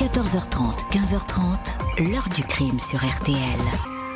[0.00, 3.36] 14h30, 15h30, l'heure du crime sur RTL.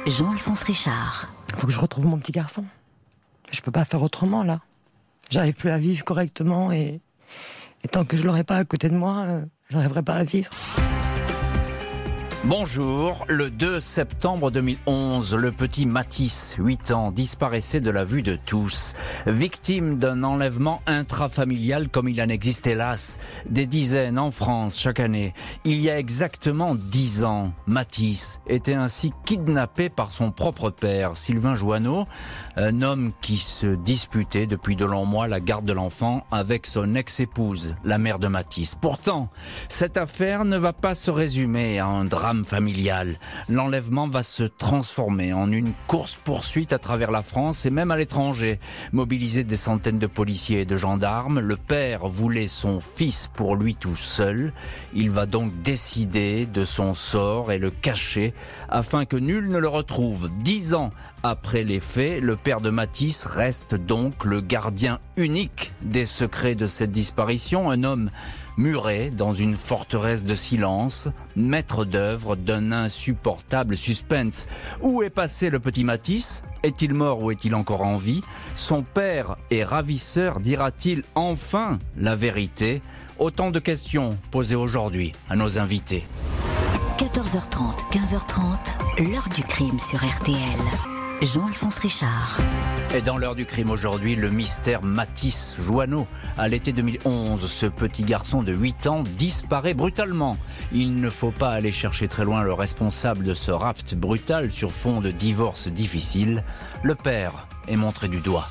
[0.07, 1.29] Jean-Alphonse Richard.
[1.59, 2.65] Faut que je retrouve mon petit garçon.
[3.53, 4.61] Je peux pas faire autrement là.
[5.29, 7.03] J'arrive plus à vivre correctement et,
[7.93, 10.49] tant que je l'aurai pas à côté de moi, euh, j'arriverai pas à vivre.
[12.47, 18.37] Bonjour, le 2 septembre 2011, le petit Matisse, 8 ans, disparaissait de la vue de
[18.37, 18.93] tous.
[19.27, 23.19] Victime d'un enlèvement intrafamilial comme il en existe hélas,
[23.49, 25.33] des dizaines en France chaque année.
[25.65, 31.55] Il y a exactement 10 ans, Matisse était ainsi kidnappé par son propre père, Sylvain
[31.55, 32.05] Joanneau,
[32.57, 36.95] un homme qui se disputait depuis de longs mois la garde de l'enfant avec son
[36.95, 38.75] ex-épouse, la mère de Matisse.
[38.75, 39.31] Pourtant,
[39.71, 43.17] cette affaire ne va pas se résumer à un drame familial.
[43.51, 48.59] L'enlèvement va se transformer en une course-poursuite à travers la France et même à l'étranger.
[48.93, 53.75] Mobiliser des centaines de policiers et de gendarmes, le père voulait son fils pour lui
[53.75, 54.53] tout seul.
[54.95, 58.33] Il va donc décider de son sort et le cacher
[58.71, 60.31] afin que nul ne le retrouve.
[60.43, 60.91] Dix ans
[61.23, 66.67] après les faits, le père de Matisse reste donc le gardien unique des secrets de
[66.67, 68.11] cette disparition, un homme
[68.57, 74.49] muré dans une forteresse de silence, maître d'œuvre d'un insupportable suspense.
[74.81, 76.43] Où est passé le petit Matisse?
[76.63, 78.23] Est-il mort ou est-il encore en vie?
[78.55, 82.83] Son père et ravisseur dira-t-il enfin la vérité?
[83.19, 86.05] Autant de questions posées aujourd'hui à nos invités.
[86.99, 90.94] 14h30, 15h30, l'heure du crime sur RTL.
[91.25, 92.39] Jean-Alphonse Richard.
[92.95, 96.07] Et dans l'heure du crime aujourd'hui, le mystère Matisse Joanneau.
[96.37, 100.37] À l'été 2011, ce petit garçon de 8 ans disparaît brutalement.
[100.73, 104.73] Il ne faut pas aller chercher très loin le responsable de ce rapt brutal sur
[104.73, 106.43] fond de divorce difficile.
[106.83, 108.47] Le père est montré du doigt.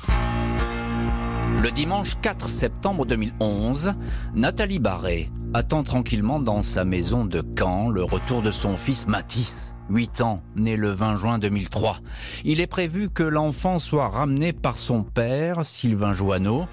[1.62, 3.94] Le dimanche 4 septembre 2011,
[4.34, 9.76] Nathalie Barré attend tranquillement dans sa maison de Caen le retour de son fils Matisse,
[9.88, 11.98] 8 ans, né le 20 juin 2003.
[12.44, 16.66] Il est prévu que l'enfant soit ramené par son père, Sylvain Joanneau,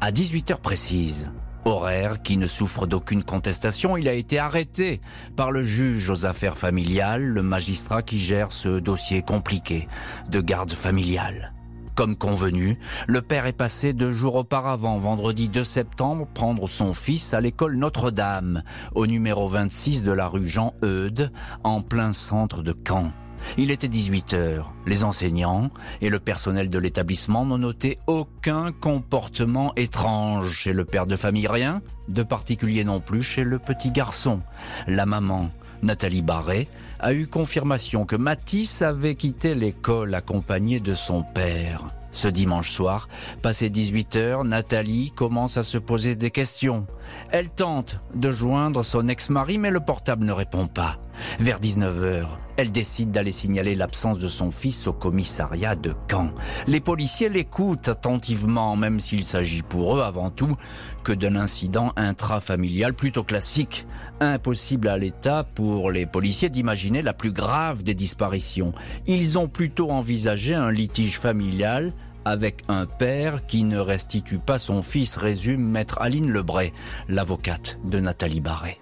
[0.00, 1.30] à 18h précises.
[1.64, 5.00] Horaire qui ne souffre d'aucune contestation, il a été arrêté
[5.36, 9.86] par le juge aux affaires familiales, le magistrat qui gère ce dossier compliqué
[10.28, 11.53] de garde familiale.
[11.94, 12.74] Comme convenu,
[13.06, 17.76] le père est passé deux jours auparavant, vendredi 2 septembre, prendre son fils à l'école
[17.76, 18.64] Notre-Dame,
[18.96, 21.30] au numéro 26 de la rue Jean-Eudes,
[21.62, 23.12] en plein centre de Caen.
[23.58, 24.72] Il était 18 heures.
[24.86, 31.06] Les enseignants et le personnel de l'établissement n'ont noté aucun comportement étrange chez le père
[31.06, 34.40] de famille, rien de particulier non plus chez le petit garçon.
[34.88, 35.50] La maman,
[35.82, 36.66] Nathalie Barret,
[37.04, 41.88] a eu confirmation que Matisse avait quitté l'école accompagné de son père.
[42.12, 43.10] Ce dimanche soir,
[43.42, 46.86] passé 18 heures, Nathalie commence à se poser des questions.
[47.30, 50.98] Elle tente de joindre son ex-mari, mais le portable ne répond pas.
[51.38, 56.30] Vers 19 heures, elle décide d'aller signaler l'absence de son fils au commissariat de Caen.
[56.66, 60.56] Les policiers l'écoutent attentivement, même s'il s'agit pour eux avant tout
[61.02, 63.86] que d'un incident intrafamilial plutôt classique.
[64.20, 68.72] Impossible à l'État pour les policiers d'imaginer la plus grave des disparitions.
[69.06, 71.92] Ils ont plutôt envisagé un litige familial
[72.24, 76.72] avec un père qui ne restitue pas son fils, résume maître Aline Lebray,
[77.08, 78.78] l'avocate de Nathalie Barret.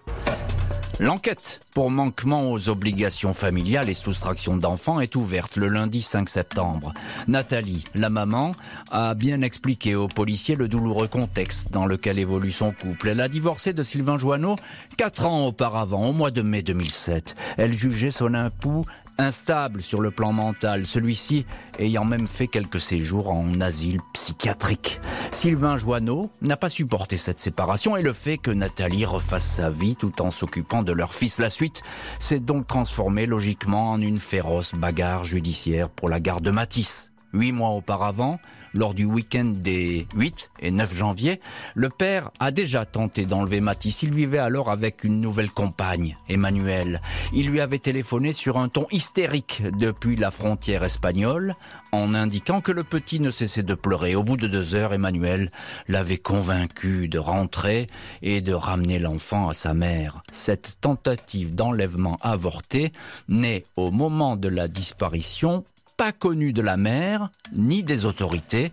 [1.00, 6.92] L'enquête pour manquement aux obligations familiales et soustraction d'enfants est ouverte le lundi 5 septembre.
[7.28, 8.54] Nathalie, la maman,
[8.90, 13.08] a bien expliqué aux policiers le douloureux contexte dans lequel évolue son couple.
[13.08, 14.56] Elle a divorcé de Sylvain Joanneau
[14.96, 17.36] quatre ans auparavant, au mois de mai 2007.
[17.56, 18.84] Elle jugeait son époux
[19.18, 21.46] instable sur le plan mental, celui-ci
[21.78, 25.00] ayant même fait quelques séjours en asile psychiatrique.
[25.30, 29.96] Sylvain Joanneau n'a pas supporté cette séparation et le fait que Nathalie refasse sa vie
[29.96, 31.38] tout en s'occupant de leur fils.
[31.38, 31.82] La suite
[32.18, 37.12] s'est donc transformée logiquement en une féroce bagarre judiciaire pour la garde de Matisse.
[37.32, 38.38] Huit mois auparavant,
[38.74, 41.40] lors du week-end des 8 et 9 janvier,
[41.74, 44.02] le père a déjà tenté d'enlever Matisse.
[44.02, 47.00] Il vivait alors avec une nouvelle compagne, Emmanuel.
[47.32, 51.54] Il lui avait téléphoné sur un ton hystérique depuis la frontière espagnole,
[51.92, 54.14] en indiquant que le petit ne cessait de pleurer.
[54.14, 55.50] Au bout de deux heures, Emmanuel
[55.88, 57.88] l'avait convaincu de rentrer
[58.22, 60.22] et de ramener l'enfant à sa mère.
[60.32, 62.92] Cette tentative d'enlèvement avorté
[63.28, 65.64] naît au moment de la disparition
[66.02, 68.72] pas connue de la mère ni des autorités.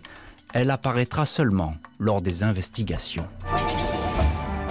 [0.52, 3.24] Elle apparaîtra seulement lors des investigations.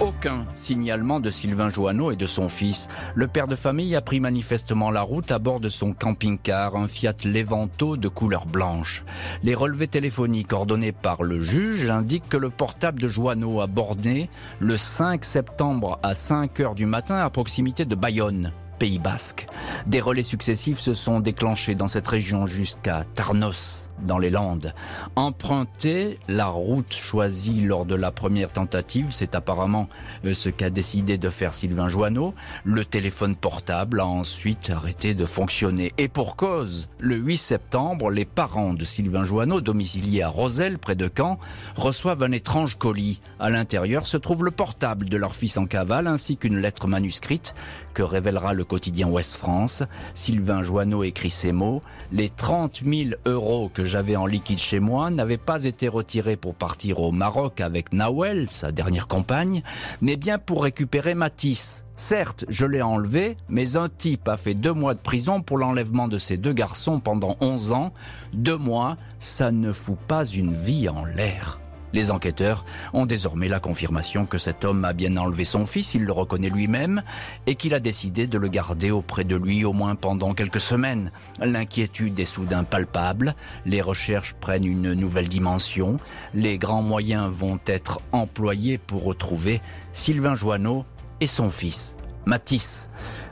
[0.01, 2.89] aucun signalement de Sylvain Joanneau et de son fils.
[3.15, 6.88] Le père de famille a pris manifestement la route à bord de son camping-car, un
[6.89, 9.06] Fiat Levanto de couleur blanche.
[9.41, 14.27] Les relevés téléphoniques ordonnés par le juge indiquent que le portable de Joanneau a borné
[14.59, 18.51] le 5 septembre à 5 heures du matin à proximité de Bayonne.
[18.79, 19.47] Pays Basque.
[19.85, 24.73] Des relais successifs se sont déclenchés dans cette région jusqu'à Tarnos dans les Landes.
[25.15, 29.89] Emprunter la route choisie lors de la première tentative, c'est apparemment
[30.25, 32.33] euh, ce qu'a décidé de faire Sylvain Joanneau.
[32.63, 35.93] Le téléphone portable a ensuite arrêté de fonctionner.
[35.97, 40.95] Et pour cause, le 8 septembre, les parents de Sylvain Joanneau, domiciliés à Roselle, près
[40.95, 41.39] de Caen,
[41.75, 43.19] reçoivent un étrange colis.
[43.39, 47.53] À l'intérieur se trouve le portable de leur fils en cavale ainsi qu'une lettre manuscrite
[48.01, 49.83] révélera le quotidien Ouest France.
[50.13, 51.81] Sylvain Joanneau écrit ces mots.
[52.11, 56.55] Les 30 000 euros que j'avais en liquide chez moi n'avaient pas été retirés pour
[56.55, 59.63] partir au Maroc avec Nawel, sa dernière compagne,
[60.01, 61.85] mais bien pour récupérer Matisse.
[61.95, 66.07] Certes, je l'ai enlevé, mais un type a fait deux mois de prison pour l'enlèvement
[66.07, 67.93] de ces deux garçons pendant 11 ans.
[68.31, 71.59] Deux mois, ça ne fout pas une vie en l'air.
[71.94, 76.03] Les enquêteurs ont désormais la confirmation que cet homme a bien enlevé son fils, il
[76.03, 77.01] le reconnaît lui-même,
[77.47, 81.12] et qu'il a décidé de le garder auprès de lui au moins pendant quelques semaines.
[81.39, 85.97] L'inquiétude est soudain palpable, les recherches prennent une nouvelle dimension,
[86.33, 89.62] les grands moyens vont être employés pour retrouver
[89.94, 90.83] Sylvain Joanneau
[91.21, 92.89] et son fils, Matisse.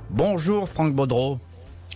[0.10, 1.38] Bonjour Franck Baudreau.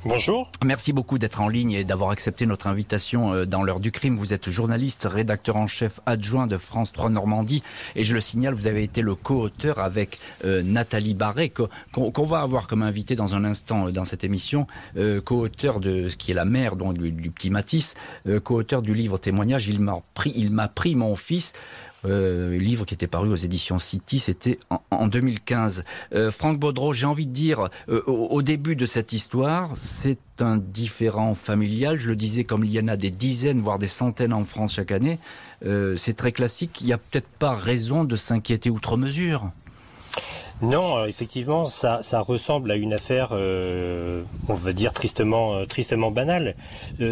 [0.03, 0.49] Bonjour.
[0.65, 4.17] Merci beaucoup d'être en ligne et d'avoir accepté notre invitation euh, dans l'heure du crime.
[4.17, 7.61] Vous êtes journaliste, rédacteur en chef adjoint de France 3 Normandie
[7.95, 11.53] et je le signale, vous avez été le co-auteur avec euh, Nathalie Barré
[11.91, 14.65] qu'on va avoir comme invité dans un instant euh, dans cette émission,
[15.23, 17.93] co-auteur de ce qui est la mère donc, du, du petit Matisse,
[18.43, 21.53] co-auteur du livre témoignage Il m'a pris, il m'a pris mon fils.
[22.05, 24.59] Euh, livre qui était paru aux éditions City, c'était
[24.89, 25.83] en, 2015.
[26.15, 30.57] Euh, Franck Baudreau, j'ai envie de dire, euh, au, début de cette histoire, c'est un
[30.57, 31.99] différent familial.
[31.99, 34.73] Je le disais, comme il y en a des dizaines, voire des centaines en France
[34.75, 35.19] chaque année,
[35.95, 36.81] c'est très classique.
[36.81, 39.51] Il n'y a peut-être pas raison de s'inquiéter outre mesure.
[40.61, 45.65] Non, euh, effectivement, ça, ça, ressemble à une affaire, euh, on va dire tristement, euh,
[45.65, 46.55] tristement banale.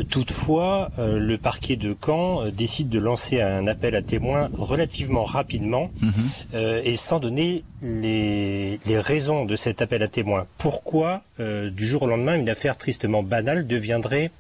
[0.10, 6.62] toutefois, le parquet de Caen décide de lancer un appel à témoins relativement rapidement mhm.
[6.84, 10.46] et sans donner les, les, raisons de cet appel à témoins.
[10.58, 14.32] Pourquoi, du jour au lendemain, une affaire tristement banale deviendrait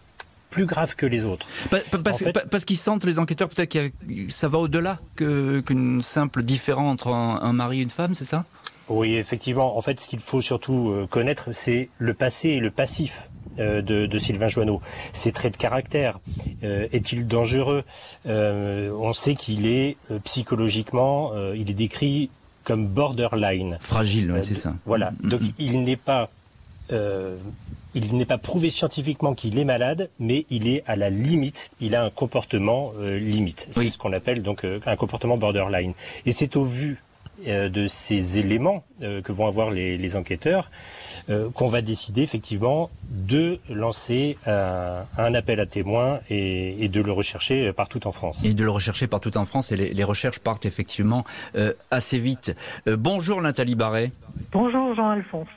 [0.49, 1.47] plus grave que les autres.
[1.69, 3.91] Parce, qu'ils sentent, les enquêteurs, peut-être que
[4.29, 8.43] ça va au-delà qu'une simple différence entre un mari et une femme, c'est ça?
[8.89, 9.77] Oui, effectivement.
[9.77, 13.29] En fait, ce qu'il faut surtout euh, connaître, c'est le passé et le passif
[13.59, 14.81] euh, de, Sylvain Joanneau.
[15.13, 16.19] Ses traits de caractère.
[16.63, 17.83] Euh, est-il dangereux?
[18.25, 22.29] On sait qu'il est psychologiquement, il est décrit
[22.63, 23.77] comme borderline.
[23.79, 24.73] Fragile, c'est ça.
[24.85, 25.11] Voilà.
[25.23, 26.29] Mm, Donc il n'est pas
[27.93, 31.71] il n'est pas prouvé scientifiquement qu'il est malade, mais il est à la limite.
[31.79, 33.67] Il a un comportement limite.
[33.71, 35.93] C'est ce qu'on appelle donc un comportement borderline.
[36.25, 37.01] Et c'est au vu
[37.47, 40.69] euh, de ces éléments euh, que vont avoir les, enquêteurs
[41.29, 47.71] euh, qu'on va décider effectivement de lancer un, appel à témoins et, de le rechercher
[47.71, 48.43] partout en France.
[48.43, 51.23] Et de le rechercher partout en France et les, recherches partent effectivement
[51.91, 52.55] assez vite.
[52.87, 54.11] bonjour Nathalie Barret.
[54.51, 55.47] Bonjour Jean-Alphonse.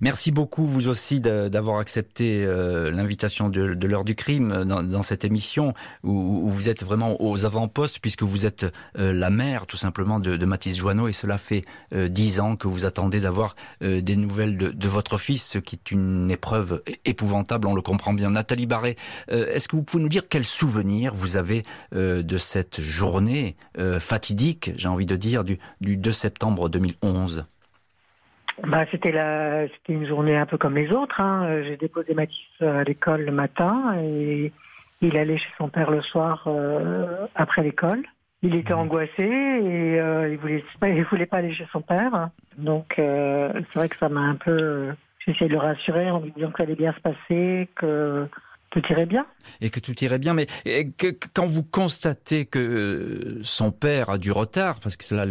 [0.00, 5.74] Merci beaucoup, vous aussi, d'avoir accepté euh, l'invitation de, l'heure du crime dans, cette émission
[6.02, 8.66] où, vous êtes vraiment aux avant-postes puisque vous êtes
[8.98, 11.06] euh, la mère, tout simplement, de, Mathis Joanneau.
[11.06, 11.64] Et cela fait
[11.94, 15.90] euh, dix ans que vous attendez d'avoir des nouvelles de, votre fils, ce qui est
[15.90, 18.30] une épreuve épouvantable, on le comprend bien.
[18.30, 18.96] Nathalie Barré,
[19.28, 23.56] est-ce que vous pouvez nous dire quel souvenir vous avez de cette journée
[23.98, 27.46] fatidique, j'ai envie de dire, du 2 septembre 2011
[28.66, 31.20] bah, c'était la, c'était une journée un peu comme les autres.
[31.20, 31.62] Hein.
[31.64, 34.52] J'ai déposé Mathis à l'école le matin et
[35.02, 38.02] il allait chez son père le soir euh, après l'école.
[38.42, 38.78] Il était mmh.
[38.78, 42.30] angoissé et euh, il voulait, il voulait pas aller chez son père.
[42.56, 44.92] Donc euh, c'est vrai que ça m'a un peu.
[45.20, 48.26] J'ai essayé de le rassurer en lui disant que ça allait bien se passer, que
[48.72, 49.26] tout irait bien.
[49.60, 50.46] Et que tout irait bien, mais
[50.96, 55.26] que, quand vous constatez que euh, son père a du retard, parce que là,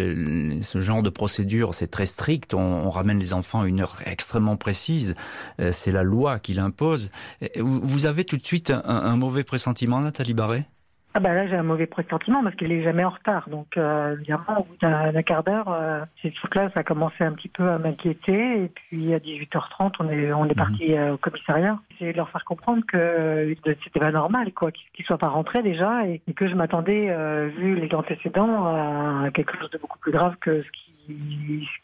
[0.61, 4.57] ce genre de procédure, c'est très strict, on, ramène les enfants à une heure extrêmement
[4.57, 5.15] précise,
[5.59, 7.09] euh, c'est la loi qui l'impose.
[7.57, 10.65] Vous avez tout de suite un, un mauvais pressentiment, Nathalie Barré?
[11.13, 13.49] Ah bah là j'ai un mauvais pressentiment parce qu'il est jamais en retard.
[13.49, 17.33] Donc euh, évidemment au bout d'un quart d'heure, euh, ces trucs-là ça a commencé un
[17.33, 18.63] petit peu à m'inquiéter.
[18.63, 20.55] Et puis à 18h30 on est on est mhm.
[20.55, 21.77] parti euh, au commissariat.
[21.99, 25.63] J'ai de leur faire comprendre que euh, c'était pas normal quoi, qu'ils soient pas rentrés
[25.63, 27.13] déjà et, que je m'attendais
[27.49, 30.91] vu les antécédents à quelque chose de beaucoup plus grave que ce qui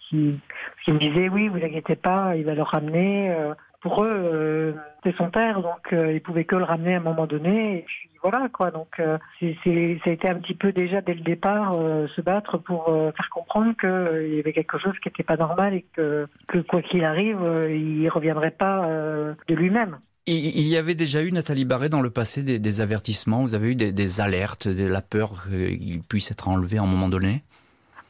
[0.10, 0.40] qui,
[0.86, 3.36] qui, me disait oui, vous inquiétez pas, il va le ramener.
[3.78, 6.98] Euh, pour eux, euh, c'est son père, donc euh, ils pouvaient que le ramener à
[6.98, 7.80] un moment donné.
[7.80, 8.72] Et puis voilà quoi.
[8.72, 9.56] Donc euh, c'est,
[10.04, 11.74] ça a été un petit peu déjà dès le départ
[12.16, 15.86] se battre pour faire comprendre qu'il y avait quelque chose qui n'était pas normal et
[15.94, 18.88] que, que quoi qu'il arrive, il reviendrait pas
[19.48, 20.00] de lui-même.
[20.30, 23.44] Il y avait déjà eu, Nathalie Barré, dans le passé, des, avertissements?
[23.44, 26.86] Vous avez eu des, des alertes, de la peur qu'il puisse être enlevé à un
[26.86, 27.44] moment donné?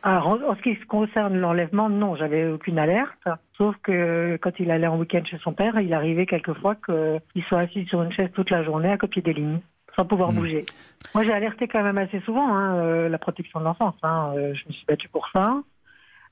[0.08, 3.28] Alors, en, ce qui concerne l'enlèvement, non, j'avais aucune alerte.
[3.58, 7.60] Sauf que quand il allait en week-end chez son père, il arrivait quelquefois qu'il soit
[7.60, 9.60] assis sur une chaise toute la journée à copier des lignes,
[9.98, 10.36] sans pouvoir hmm.
[10.36, 10.66] bouger.
[11.14, 13.96] Moi, j'ai alerté quand même assez souvent hein, euh, la protection de l'enfance.
[14.02, 14.32] Hein.
[14.38, 15.62] Euh, je me suis battue pour ça.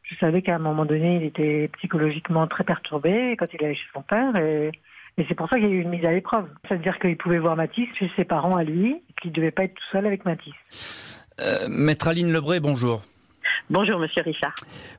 [0.03, 3.89] Je savais qu'à un moment donné, il était psychologiquement très perturbé quand il allait chez
[3.93, 4.37] son père.
[4.37, 4.71] Et,
[5.17, 6.47] et c'est pour ça qu'il y a eu une mise à l'épreuve.
[6.65, 9.73] C'est-à-dire qu'il pouvait voir Mathis chez ses parents à lui, qu'il ne devait pas être
[9.73, 10.53] tout seul avec Mathis.
[11.41, 13.01] Euh, Maître Aline Lebré, bonjour.
[13.69, 14.53] Bonjour, monsieur Richard.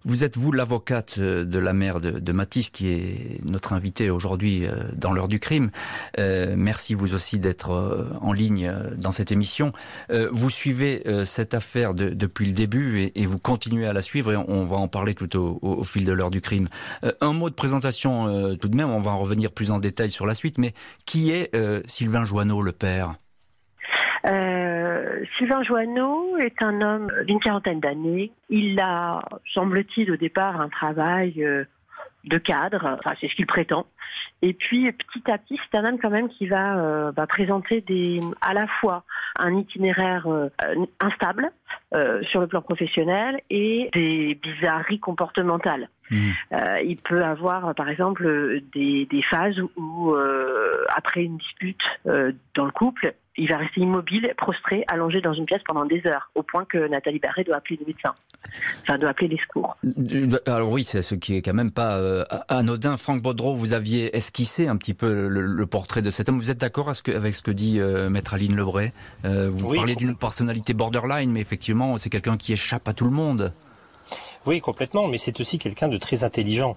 [0.05, 4.11] Vous êtes, vous, l'avocate euh, de la mère de, de Matisse, qui est notre invité
[4.11, 5.71] aujourd'hui euh, dans l'heure du crime.
[6.19, 9.71] Euh, merci, vous aussi, d'être en ligne dans cette émission.
[10.11, 14.65] vous suivez cette affaire depuis le début et, vous continuez à la suivre et on,
[14.65, 16.69] va en parler tout au, au fil de l'heure du crime.
[17.21, 20.27] un mot de présentation tout de même, on va en revenir plus en détail sur
[20.27, 21.51] la suite, mais qui est
[21.87, 23.17] Sylvain Joanneau, le père?
[24.27, 24.66] Euh,
[25.37, 28.33] Sylvain Joanneau est un homme d'une quarantaine d'années.
[28.49, 31.65] Il a, semble-t-il, au départ un travail euh,
[32.25, 33.87] de cadre, enfin c'est ce qu'il prétend.
[34.43, 38.19] Et puis petit à petit, c'est un homme quand même qui va, euh, présenter des,
[38.41, 39.05] à la fois
[39.37, 40.27] un itinéraire
[41.01, 41.51] instable
[42.31, 45.89] sur le plan professionnel et des bizarreries comportementales.
[46.11, 46.31] Mmh.
[46.85, 50.15] il peut avoir, par exemple, des, des phases où,
[50.95, 55.61] après une dispute dans le couple, il va rester immobile, prostré, allongé dans une pièce
[55.67, 58.15] pendant des heures, au point que Nathalie Barré doit appeler le médecin,
[58.83, 59.77] enfin doit appeler les secours.
[60.47, 62.97] Alors oui, c'est ce qui est quand même pas euh, anodin.
[62.97, 66.39] Franck Baudreau, vous aviez esquissé un petit peu le, portrait de cet homme.
[66.39, 68.93] Vous êtes d'accord avec ce que dit euh, Maître Aline Lebray
[69.25, 73.11] euh, Vous parlez d'une personnalité borderline, mais effectivement, c'est quelqu'un qui échappe à tout le
[73.11, 73.53] monde.
[74.47, 76.77] Oui, complètement, mais c'est aussi quelqu'un de très intelligent.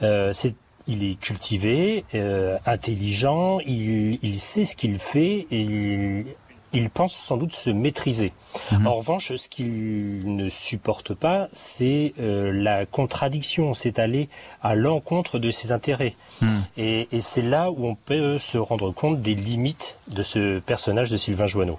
[0.00, 0.54] c'est
[0.86, 6.24] il est cultivé, euh, intelligent, il, sait ce qu'il fait il,
[6.72, 8.32] il pense sans doute se maîtriser.
[8.72, 8.86] Mhm.
[8.86, 14.28] En revanche, ce qu'il ne supporte pas, c'est euh, la contradiction, c'est aller
[14.62, 16.14] à l'encontre de ses intérêts.
[16.40, 16.62] Mhm.
[16.76, 21.10] Et, et c'est là où on peut se rendre compte des limites de ce personnage
[21.10, 21.78] de Sylvain Joanneau.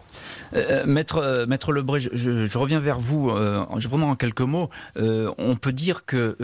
[0.53, 4.15] Euh, euh maître, euh, Maître Lebré, je, je, je, reviens vers vous, euh, vraiment en
[4.15, 4.69] quelques mots.
[4.95, 6.37] on peut dire que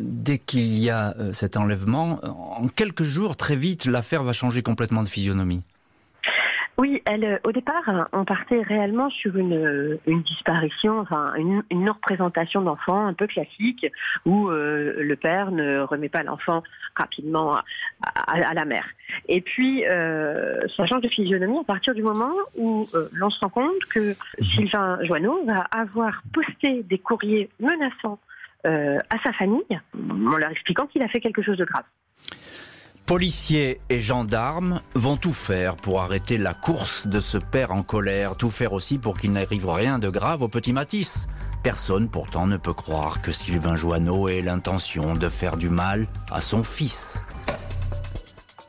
[0.00, 5.02] dès qu'il y a cet enlèvement, en quelques jours, très vite, l'affaire va changer complètement
[5.02, 5.62] de physionomie.
[6.80, 11.62] Oui, elle, euh, au départ, on partait réellement sur une, euh, une disparition, enfin une,
[11.70, 13.84] une représentation d'enfant un peu classique,
[14.24, 16.62] où euh, le père ne remet pas l'enfant
[16.96, 17.64] rapidement à,
[18.02, 18.86] à, la mère.
[19.28, 23.50] Et puis, euh, ça change de physionomie à partir du moment où l'on se rend
[23.50, 28.18] compte que Sylvain Joanneau va avoir posté des courriers menaçants
[28.64, 31.84] à sa famille, en leur expliquant qu'il a fait quelque chose de grave.
[33.10, 38.36] Policiers et gendarmes vont tout faire pour arrêter la course de ce père en colère,
[38.36, 41.26] tout faire aussi pour qu'il n'arrive rien de grave au petit Matisse.
[41.64, 46.40] Personne pourtant ne peut croire que Sylvain Joanneau ait l'intention de faire du mal à
[46.40, 47.24] son fils.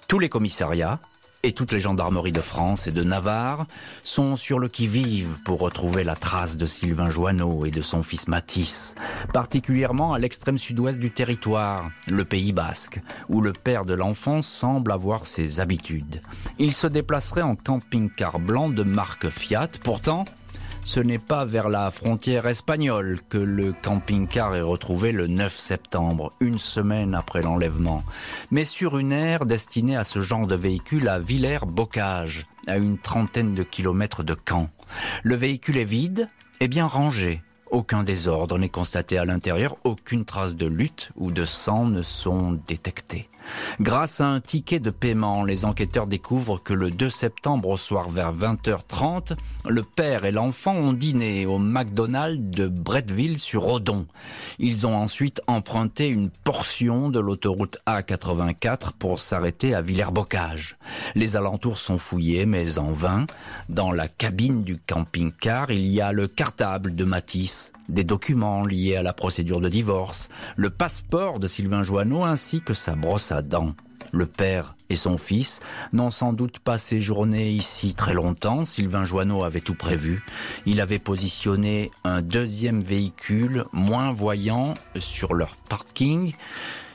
[0.07, 1.00] Tous les commissariats,
[1.43, 3.65] et toutes les gendarmeries de France et de Navarre
[4.03, 8.27] sont sur le qui-vive pour retrouver la trace de Sylvain Joanneau et de son fils
[8.27, 8.95] Matisse,
[9.33, 14.91] particulièrement à l'extrême sud-ouest du territoire, le Pays basque, où le père de l'enfant semble
[14.91, 16.21] avoir ses habitudes.
[16.60, 20.25] Il se déplacerait en camping-car blanc de marque Fiat, pourtant
[20.84, 26.34] ce n'est pas vers la frontière espagnole que le camping-car est retrouvé le 9 septembre,
[26.40, 28.04] une semaine après l'enlèvement,
[28.50, 33.54] mais sur une aire destinée à ce genre de véhicule à Villers-Bocage, à une trentaine
[33.54, 34.70] de kilomètres de Caen.
[35.24, 37.42] Le véhicule est vide et bien rangé.
[37.72, 42.60] Aucun désordre n'est constaté à l'intérieur, aucune trace de lutte ou de sang ne sont
[42.68, 43.30] détectées.
[43.80, 48.10] Grâce à un ticket de paiement, les enquêteurs découvrent que le 2 septembre au soir
[48.10, 49.36] vers 20h30,
[49.68, 54.06] le père et l'enfant ont dîné au McDonald's de Bretteville sur Odon.
[54.60, 60.78] Ils ont ensuite emprunté une portion de l'autoroute A84 pour s'arrêter à Villers-Bocage.
[61.16, 63.25] Les alentours sont fouillés, mais en vain.
[63.70, 68.96] Dans la cabine du camping-car, il y a le cartable de Matisse Des documents liés
[68.96, 73.41] à la procédure de divorce, le passeport de Sylvain Joanneau ainsi que sa brosse à
[73.41, 73.74] dents.
[74.12, 75.62] Le père et son fils
[75.94, 78.65] n'ont sans doute pas séjourné ici très longtemps.
[78.65, 80.24] Sylvain Joanneau avait tout prévu.
[80.65, 86.34] Il avait positionné un deuxième véhicule moins voyant sur leur parking.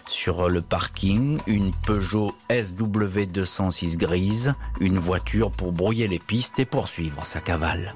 [0.08, 6.64] Sur le parking, une Peugeot SW 206 grise, une voiture pour brouiller les pistes et
[6.64, 7.94] poursuivre sa cavale.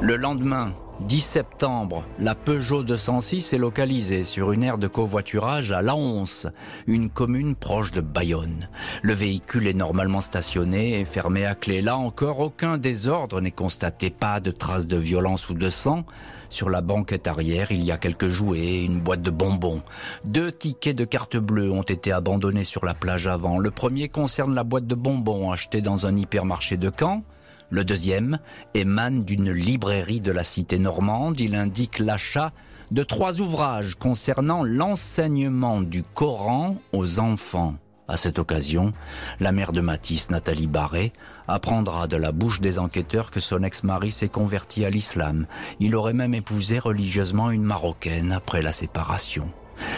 [0.00, 0.72] Le lendemain,
[1.02, 6.46] 10 septembre, la Peugeot 206 est localisée sur une aire de covoiturage à Laonce,
[6.86, 8.60] une commune proche de Bayonne.
[9.02, 11.82] Le véhicule est normalement stationné et fermé à clé.
[11.82, 16.04] Là encore, aucun désordre n'est constaté, pas de traces de violence ou de sang.
[16.50, 19.82] Sur la banquette arrière, il y a quelques jouets et une boîte de bonbons.
[20.24, 23.58] Deux tickets de carte bleue ont été abandonnés sur la plage avant.
[23.58, 27.24] Le premier concerne la boîte de bonbons achetée dans un hypermarché de Caen.
[27.72, 28.38] Le deuxième
[28.74, 31.40] émane d'une librairie de la cité normande.
[31.40, 32.52] Il indique l'achat
[32.90, 37.76] de trois ouvrages concernant l'enseignement du Coran aux enfants.
[38.08, 38.92] À cette occasion,
[39.40, 41.14] la mère de Matisse, Nathalie Barré,
[41.48, 45.46] apprendra de la bouche des enquêteurs que son ex-mari s'est converti à l'islam.
[45.80, 49.50] Il aurait même épousé religieusement une Marocaine après la séparation.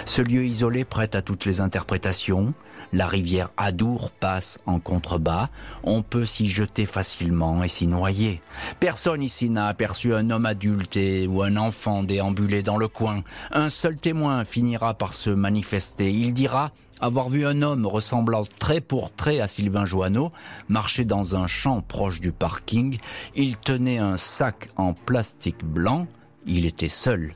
[0.06, 2.54] Ce lieu isolé prête à toutes les interprétations.
[2.94, 5.48] La rivière Adour passe en contrebas.
[5.82, 8.40] On peut s'y jeter facilement et s'y noyer.
[8.78, 10.96] Personne ici n'a aperçu un homme adulte
[11.28, 13.24] ou un enfant déambuler dans le coin.
[13.50, 16.12] Un seul témoin finira par se manifester.
[16.12, 16.70] Il dira
[17.00, 20.30] avoir vu un homme ressemblant trait pour trait à Sylvain Joanneau
[20.68, 22.98] marcher dans un champ proche du parking.
[23.34, 26.06] Il tenait un sac en plastique blanc.
[26.46, 27.32] Il était seul.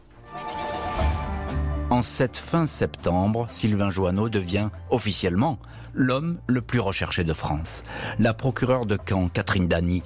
[1.90, 5.58] En cette fin septembre, Sylvain Joanneau devient officiellement
[5.94, 7.82] l'homme le plus recherché de France.
[8.18, 10.02] La procureure de Caen, Catherine Dany,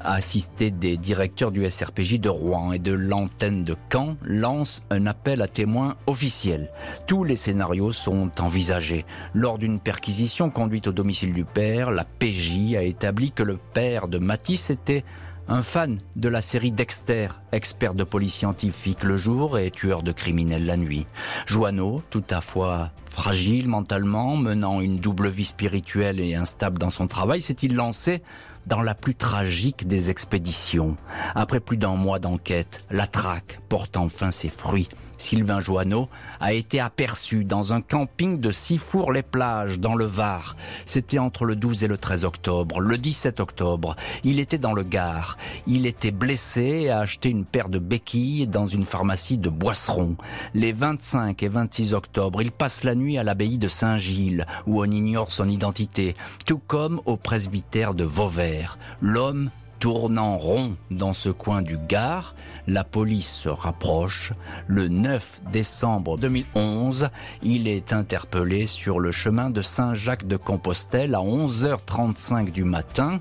[0.00, 5.06] a assisté des directeurs du SRPJ de Rouen et de l'antenne de Caen lance un
[5.06, 6.70] appel à témoins officiel.
[7.06, 9.04] Tous les scénarios sont envisagés.
[9.34, 14.08] Lors d'une perquisition conduite au domicile du père, la PJ a établi que le père
[14.08, 15.04] de Matisse était
[15.48, 20.12] un fan de la série Dexter, expert de police scientifique le jour et tueur de
[20.12, 21.06] criminels la nuit.
[21.46, 27.06] Joanneau, tout à fois fragile mentalement, menant une double vie spirituelle et instable dans son
[27.06, 28.22] travail, s'est-il lancé
[28.66, 30.96] dans la plus tragique des expéditions.
[31.34, 34.88] Après plus d'un mois d'enquête, la traque porte enfin ses fruits.
[35.18, 36.06] Sylvain Joanneau,
[36.40, 40.56] a été aperçu dans un camping de Sifour-les-Plages, dans le Var.
[40.84, 42.80] C'était entre le 12 et le 13 octobre.
[42.80, 45.36] Le 17 octobre, il était dans le Gard.
[45.66, 50.16] Il était blessé et a acheté une paire de béquilles dans une pharmacie de Boisseron.
[50.54, 54.90] Les 25 et 26 octobre, il passe la nuit à l'abbaye de Saint-Gilles, où on
[54.90, 56.14] ignore son identité,
[56.46, 58.78] tout comme au presbytère de Vauvert.
[59.00, 62.34] L'homme Tournant rond dans ce coin du Gard,
[62.66, 64.32] la police se rapproche.
[64.66, 67.08] Le 9 décembre 2011,
[67.42, 73.20] il est interpellé sur le chemin de Saint-Jacques de Compostelle à 11h35 du matin.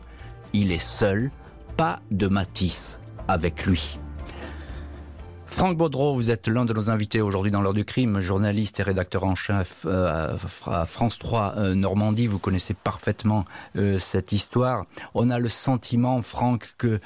[0.54, 1.30] Il est seul,
[1.76, 4.00] pas de Matisse avec lui.
[5.56, 8.84] Franck Baudreau, vous êtes l'un de nos invités aujourd'hui dans l'heure du crime, journaliste et
[8.84, 12.28] rédacteur en chef euh, à France 3 euh, Normandie.
[12.28, 13.46] Vous connaissez parfaitement
[13.78, 14.84] euh, cette histoire.
[15.14, 17.00] On a le sentiment, Franck, que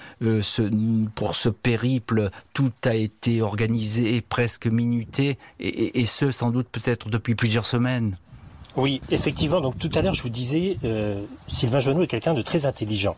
[1.13, 7.07] pour ce périple, tout a été organisé et presque minuté, et ce, sans doute peut-être
[7.09, 8.17] depuis plusieurs semaines.
[8.75, 9.61] Oui, effectivement.
[9.61, 13.15] Donc tout à l'heure, je vous disais, euh, Sylvain Joanneau est quelqu'un de très intelligent.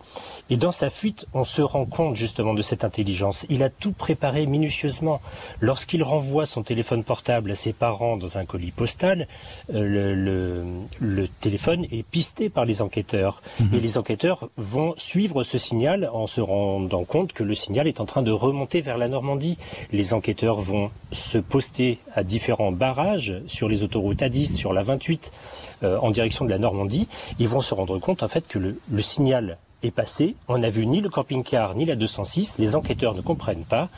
[0.50, 3.46] Et dans sa fuite, on se rend compte justement de cette intelligence.
[3.50, 5.22] Il a tout préparé minutieusement.
[5.60, 9.28] Lorsqu'il renvoie son téléphone portable à ses parents dans un colis postal,
[9.74, 10.66] euh, le,
[11.00, 13.42] le, téléphone est pisté par les enquêteurs.
[13.60, 13.76] Mhm.
[13.76, 18.00] Et les enquêteurs vont suivre ce signal en se rendant compte que le signal est
[18.00, 19.58] en train de remonter vers la Normandie.
[19.92, 25.32] Les enquêteurs vont se poster à différents barrages sur les autoroutes A10, sur la 28
[25.84, 27.08] euh, en direction de la Normandie,
[27.40, 30.36] ils vont se rendre compte en fait que le, signal est passé.
[30.48, 32.58] On n'a vu ni le camping-car ni la 206.
[32.60, 33.90] Les enquêteurs ne comprennent pas.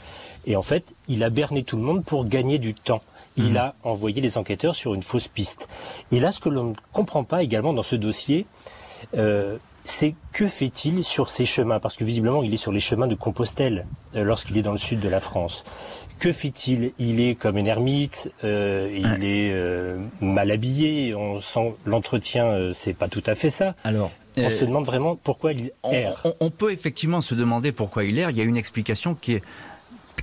[0.46, 3.02] Et en fait, il a berné tout le monde pour gagner du temps.
[3.36, 3.58] Il mhm.
[3.58, 5.68] a envoyé les enquêteurs sur une fausse piste.
[6.12, 8.46] Et là, ce que l'on ne comprend pas également dans ce dossier,
[9.16, 11.80] euh, c'est que fait-il sur ces chemins?
[11.80, 14.78] Parce que visiblement, il est sur les chemins de Compostelle euh, lorsqu'il est dans le
[14.78, 15.66] sud de la France.
[16.20, 21.76] Que fait-il Il est comme une ermite, euh, il est euh, mal habillé, on sent
[21.86, 23.76] l'entretien, euh, c'est pas tout à fait ça.
[23.84, 26.24] Alors, on se demande vraiment pourquoi il erre.
[26.40, 28.30] On, peut effectivement se demander pourquoi il erre.
[28.30, 29.44] Il y a une explication qui est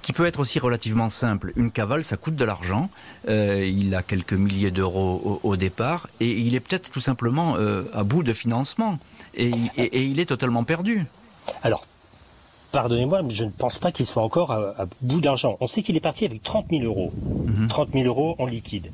[0.03, 1.53] qui peut être aussi relativement simple.
[1.57, 2.89] Une cavale, ça coûte de l'argent.
[3.29, 7.57] il a quelques milliers d'euros au, départ et il est peut-être tout simplement
[7.93, 8.99] à bout de financement
[9.35, 11.05] et, et, il est totalement perdu.
[11.63, 11.87] Alors
[12.73, 15.57] pardonnez-moi, mais je ne pense pas qu'il soit encore à, bout d'argent.
[15.61, 17.13] On sait qu'il est parti avec 30 000 euros.
[17.69, 18.03] 30 mhm.
[18.03, 18.91] 000 euros en liquide.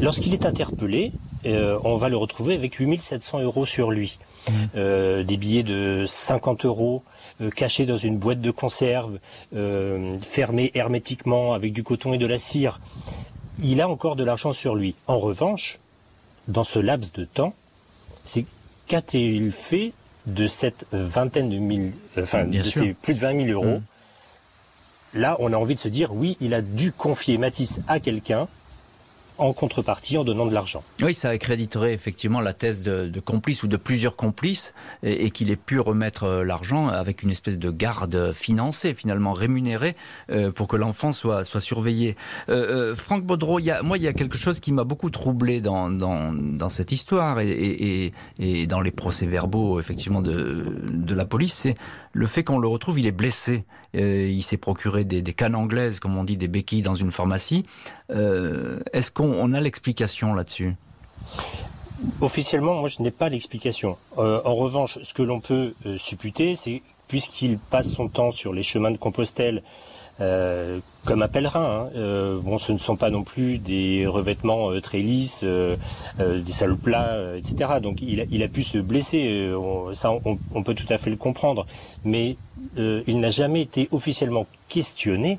[0.00, 1.12] Lorsqu'il est interpellé,
[1.46, 4.18] euh, on va le retrouver avec 8 700 euros sur lui.
[4.48, 4.54] Mhm.
[4.76, 7.02] Euh, des billets de 50 euros
[7.40, 9.18] euh, cachés dans une boîte de conserve,
[10.22, 12.80] fermés hermétiquement avec du coton et de la cire.
[13.60, 14.94] Il a encore de l'argent sur lui.
[15.06, 15.80] En revanche,
[16.46, 17.54] dans ce laps de temps,
[18.24, 18.44] c'est
[18.86, 19.92] qu'a-t-il fait
[20.28, 23.82] de cette vingtaine de mille, enfin de ces plus de 20 000 euros mmh.
[25.14, 28.46] Là, on a envie de se dire, oui, il a dû confier Matisse à quelqu'un
[29.38, 30.82] en contrepartie en donnant de l'argent.
[31.02, 35.50] Oui, ça accréditerait effectivement la thèse de, de complice ou de plusieurs complices et, qu'il
[35.50, 39.96] ait pu remettre euh, l'argent avec une espèce de garde financée, finalement rémunérée,
[40.30, 42.16] euh, pour que l'enfant soit, soit surveillé.
[42.48, 45.60] Euh, Franck Baudreau, y a, moi, il y a quelque chose qui m'a beaucoup troublé
[45.60, 51.24] dans, dans, dans cette histoire et, et, et, dans les procès-verbaux effectivement de, de la
[51.24, 51.74] police, c'est
[52.18, 53.64] le fait qu'on le retrouve, il est blessé.
[53.94, 57.64] il s'est procuré des, cannes anglaises, comme on dit, des béquilles dans une pharmacie.
[58.10, 60.74] Est-ce qu'on on, a l'explication là-dessus?
[62.20, 63.96] Officiellement, moi, je n'ai pas l'explication.
[64.18, 68.52] Euh, en revanche, ce que l'on peut euh, supputer, c'est puisqu'il passe son temps sur
[68.52, 69.62] les chemins de Compostelle
[70.20, 71.88] euh, comme un pèlerin.
[71.94, 77.36] Hein, bon, ce ne sont pas non plus des revêtements très lisses, des salles plats,
[77.36, 77.80] etc.
[77.82, 79.50] Donc, il a, pu se blesser.
[79.94, 80.12] ça,
[80.54, 81.66] on, peut tout à fait le comprendre.
[82.04, 82.36] Mais
[82.76, 85.38] il n'a jamais été officiellement questionné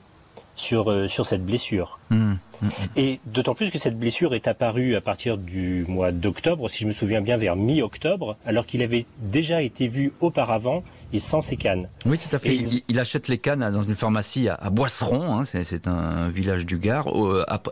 [0.59, 1.99] sur, euh, sur cette blessure.
[2.09, 2.33] Mmh.
[2.61, 2.67] Mmh.
[2.97, 6.87] Et d'autant plus que cette blessure est apparue à partir du mois d'octobre, si je
[6.87, 10.83] me souviens bien, vers mi-octobre, alors qu'il avait déjà été vu auparavant
[11.13, 11.89] et sans ses cannes.
[12.05, 12.57] Oui, tout à fait.
[12.87, 17.07] il, achète les cannes dans une pharmacie à, Boisseron, hein, c'est un village du Gard,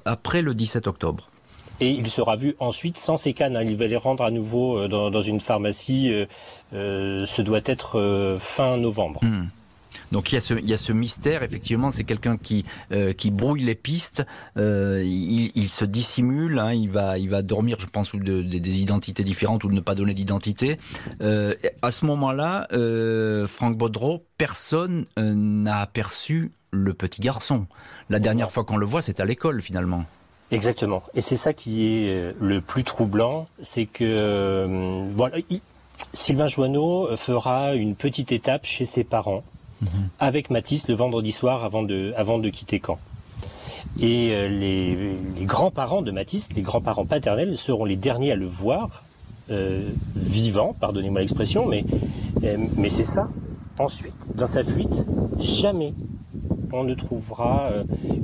[0.05, 1.29] après le 17 octobre.
[1.79, 3.55] Et il sera vu ensuite sans ses cannes.
[3.55, 3.63] Hein.
[3.63, 6.11] Il va les rendre à nouveau euh, dans, une pharmacie.
[6.73, 9.23] Euh, ce doit être fin novembre.
[9.23, 9.47] Mmh.
[10.11, 14.25] Donc il y a ce, mystère, effectivement, c'est quelqu'un qui, euh, qui brouille les pistes,
[14.57, 19.23] euh, il, se dissimule, hein, il, va, il va dormir, je pense, de, des identités
[19.23, 20.77] différentes ou de ne pas donner d'identité.
[21.21, 22.67] Euh, à ce moment-là,
[23.47, 27.67] Franck Baudreau, personne n'a aperçu le petit garçon.
[28.09, 30.05] La dernière fois qu'on le voit, c'est à l'école finalement.
[30.51, 31.03] Exactement.
[31.13, 35.05] Et c'est ça qui est le plus troublant, c'est que
[36.13, 39.43] Sylvain Joanneau fera une petite étape chez ses parents
[39.81, 40.09] Mhm.
[40.19, 42.97] avec Matisse le vendredi soir avant de, quitter Caen.
[43.99, 49.03] Et euh, les, grands-parents de Matisse, les grands-parents paternels, seront les derniers à le voir,
[49.49, 51.85] euh, vivant, pardonnez-moi l'expression, mais,
[52.43, 53.29] euh, mais c'est ça.
[53.79, 55.05] Ensuite, dans sa fuite,
[55.39, 55.93] jamais
[56.73, 57.69] on ne trouvera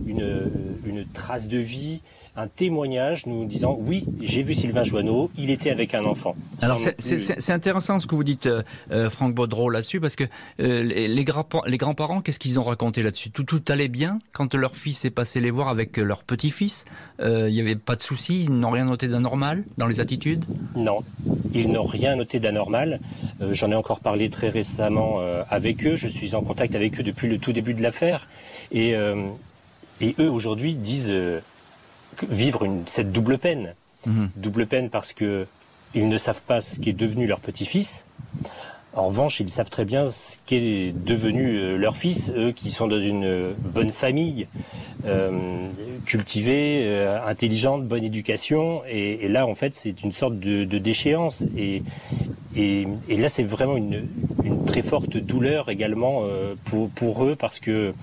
[0.06, 2.02] une trace de vie,
[2.36, 6.36] un témoignage nous disant oui, j'ai vu Sylvain Joanneau, il était avec un enfant.
[6.62, 10.24] Alors c'est intéressant ce que vous dites, euh, euh, Franck Baudreau, là-dessus, parce que
[10.60, 11.24] euh, les, les
[11.78, 13.30] grands-parents, qu'est-ce qu'ils ont raconté là-dessus?
[13.30, 16.86] Tout, tout allait bien quand leur fils est passé les voir avec leur petit-fils?
[17.20, 20.44] Il n'y avait pas de soucis Ils n'ont rien noté d'anormal dans les attitudes?
[20.76, 21.04] Non,
[21.54, 23.00] ils n'ont rien noté d'anormal.
[23.52, 25.20] J'en ai encore parlé très récemment
[25.50, 25.96] avec eux.
[25.96, 28.28] Je suis en contact avec eux depuis le tout début de l'affaire.
[28.72, 28.94] Et,
[30.02, 31.14] et eux, aujourd'hui, disent
[32.30, 33.74] vivre une, cette double peine.
[34.06, 34.30] Mhm.
[34.36, 35.48] Double peine parce que
[35.96, 38.04] ils ne savent pas ce qui est devenu leur petit-fils.
[38.96, 42.70] En revanche, ils savent très bien ce qui est devenu euh, leur fils, eux qui
[42.70, 44.48] sont dans une bonne famille,
[45.06, 45.68] euh,
[46.06, 48.84] cultivée, euh, intelligente, bonne éducation.
[48.88, 51.44] Et, là, en fait, c'est une sorte de, déchéance.
[51.58, 51.82] Et,
[52.56, 52.86] et,
[53.18, 54.08] là, c'est vraiment une,
[54.44, 56.24] une, très forte douleur également
[56.66, 57.94] pour, pour eux parce que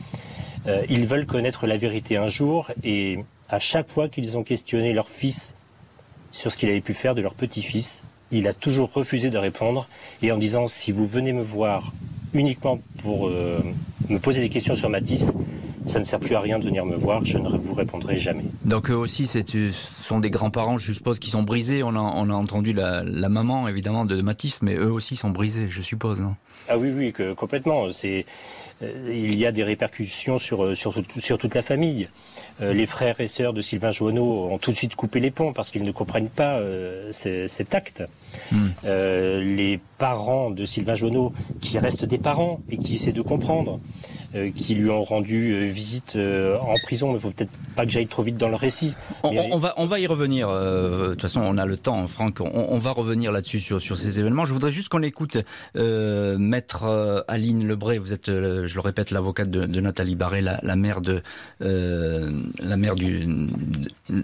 [0.89, 2.71] ils veulent connaître la vérité un jour.
[2.83, 5.55] Et à chaque fois qu'ils ont questionné leur fils
[6.33, 9.89] sur ce qu'il avait pu faire de leur petit-fils, il a toujours refusé de répondre
[10.23, 11.93] et en disant si vous venez me voir
[12.33, 13.59] uniquement pour euh,
[14.09, 15.33] me poser des questions sur Matisse,
[15.87, 18.45] ça ne sert plus à rien de venir me voir, je ne vous répondrai jamais.
[18.65, 19.41] Donc eux aussi, ce
[19.73, 21.83] sont des grands-parents, je suppose, qui sont brisés.
[21.83, 25.67] On a, on a entendu la, maman, évidemment, de Matisse, mais eux aussi sont brisés,
[25.69, 26.23] je suppose.
[26.69, 27.93] ah oui, oui, que, complètement.
[27.93, 28.23] C'est euh,
[28.83, 32.09] il y a des répercussions sur, euh, sur, sur toute la famille.
[32.61, 35.53] Euh, les frères et sœurs de Sylvain Joanneau ont tout de suite coupé les ponts
[35.53, 36.61] parce qu'ils ne comprennent pas
[37.13, 38.03] cet acte.
[38.53, 38.69] Hmm.
[38.85, 43.81] les parents de Sylvain Joanneau, qui restent des parents et qui essaient de comprendre,
[44.55, 48.37] qui lui ont rendu visite en prison, il faut peut-être pas que j'aille trop vite
[48.37, 48.95] dans le récit.
[49.25, 50.49] On, va, on va y revenir.
[50.49, 52.41] de toute façon, on a le temps, Franck.
[52.41, 54.47] On, va revenir là-dessus sur, sur ces événements.
[54.47, 55.37] Je voudrais juste qu'on écoute
[55.75, 57.99] Maître Aline Lebré.
[57.99, 61.23] Vous êtes je le répète, l'avocate de, Nathalie Barré, la, mère de
[61.61, 63.27] la mère du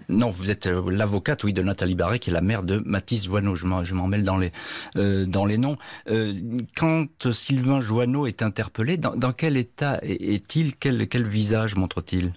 [0.08, 3.54] non, vous êtes l'avocate, oui, de Nathalie Barré, qui est la mère de Mathis Joanneau.
[3.54, 4.52] Je m'en mêle dans les
[4.94, 5.76] dans les noms.
[6.76, 10.76] quand Sylvain Joanneau est interpellé, dans, quel état est-il?
[10.76, 12.32] Quel, visage montre-t-il?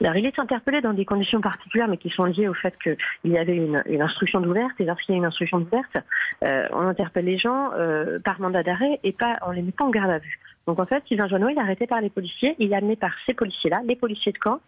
[0.00, 3.30] Alors, il est interpellé dans des conditions particulières, mais qui sont liées au fait qu'il
[3.30, 4.72] y avait une, instruction d'ouverte.
[4.80, 5.96] Et lorsqu'il y a une instruction d'ouverte,
[6.42, 9.84] euh, on interpelle les gens euh, par mandat d'arrêt et pas, on les met pas
[9.84, 10.38] en garde à vue.
[10.66, 12.54] Donc, en fait, Sylvain Joanneau, il est arrêté par les policiers.
[12.58, 14.60] Il est amené par ces policiers-là, les policiers de Caen,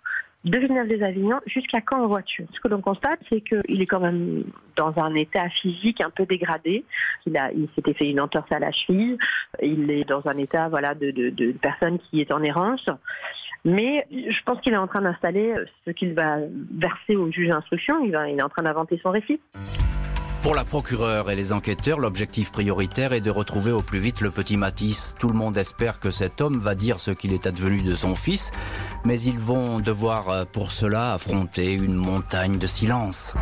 [0.44, 2.46] de Villeneuve-les-Avignon jusqu'à Caen en voiture.
[2.52, 4.44] Ce que l'on constate, c'est qu'il est quand même
[4.76, 6.84] dans un état physique un peu dégradé.
[7.26, 9.18] Il il s'était fait une entorse à la cheville.
[9.62, 12.88] Il est dans un état, voilà, de personne qui est en errance.
[13.64, 15.52] Mais je pense qu'il est en train d'installer
[15.84, 16.36] ce qu'il va
[16.70, 17.98] verser au juge d'instruction.
[18.04, 19.40] Il, il est en train d'inventer son récit.
[20.46, 24.30] Pour la procureure et les enquêteurs, l'objectif prioritaire est de retrouver au plus vite le
[24.30, 25.16] petit Matisse.
[25.18, 28.14] Tout le monde espère que cet homme va dire ce qu'il est advenu de son
[28.14, 28.52] fils,
[29.06, 33.34] mais ils vont devoir euh, pour cela affronter une montagne de silence.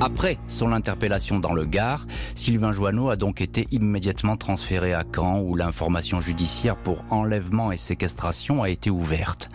[0.00, 5.40] Après son interpellation dans le Gard, Sylvain Joanneau a donc été immédiatement transféré à Caen
[5.40, 9.48] où l'information judiciaire pour enlèvement et séquestration a été ouverte.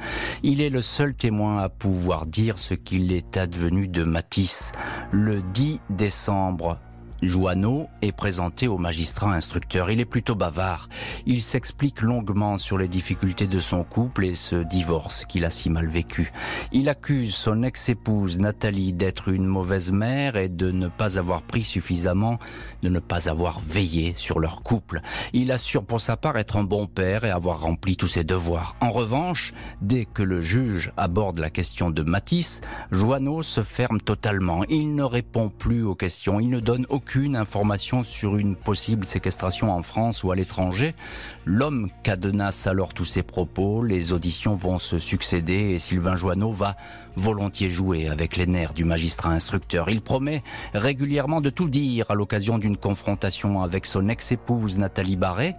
[0.43, 4.71] Il est le seul témoin à pouvoir dire ce qu'il est advenu de Matisse.
[5.11, 6.79] Le 10 décembre
[7.21, 9.91] Joanneau est présenté au magistrat instructeur.
[9.91, 10.89] Il est plutôt bavard.
[11.27, 15.69] Il s'explique longuement sur les difficultés de son couple et ce divorce qu'il a si
[15.69, 16.31] mal vécu.
[16.71, 21.61] Il accuse son ex-épouse Nathalie d'être une mauvaise mère et de ne pas avoir pris
[21.61, 22.39] suffisamment,
[22.81, 25.01] de ne pas avoir veillé sur leur couple.
[25.33, 28.73] Il assure pour sa part être un bon père et avoir rempli tous ses devoirs.
[28.81, 34.63] En revanche, dès que le juge aborde la question de Matisse, Joanneau se ferme totalement.
[34.69, 36.39] Il ne répond plus aux questions.
[36.39, 40.95] Il ne donne aucune aucune information sur une possible séquestration en France ou à l'étranger.
[41.43, 46.77] L'homme cadenasse alors tous ses propos, les auditions vont se succéder et Sylvain Joanneau va
[47.17, 49.89] volontiers jouer avec les nerfs du magistrat instructeur.
[49.89, 50.41] Il promet
[50.73, 55.55] régulièrement de tout dire à l'occasion d'une confrontation avec son ex-épouse Nathalie Barré,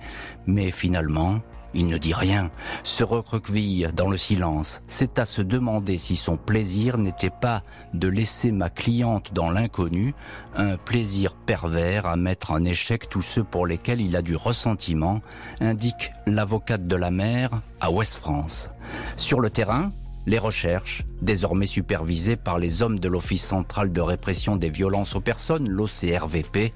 [0.47, 1.41] mais finalement,
[1.75, 2.51] il ne dit rien,
[2.83, 4.81] se recroqueville dans le silence.
[4.87, 7.63] C'est à se demander si son plaisir n'était pas
[7.95, 10.15] de laisser ma cliente dans l'inconnu,
[10.55, 15.21] un plaisir pervers à mettre en échec tous ceux pour lesquels il a du ressentiment,
[15.61, 18.71] indique l'avocate de la mère à Ouest-France.
[19.17, 19.93] Sur le terrain,
[20.27, 25.21] les recherches, désormais supervisées par les hommes de l'Office central de répression des violences aux
[25.21, 26.73] personnes, l'OCRVP,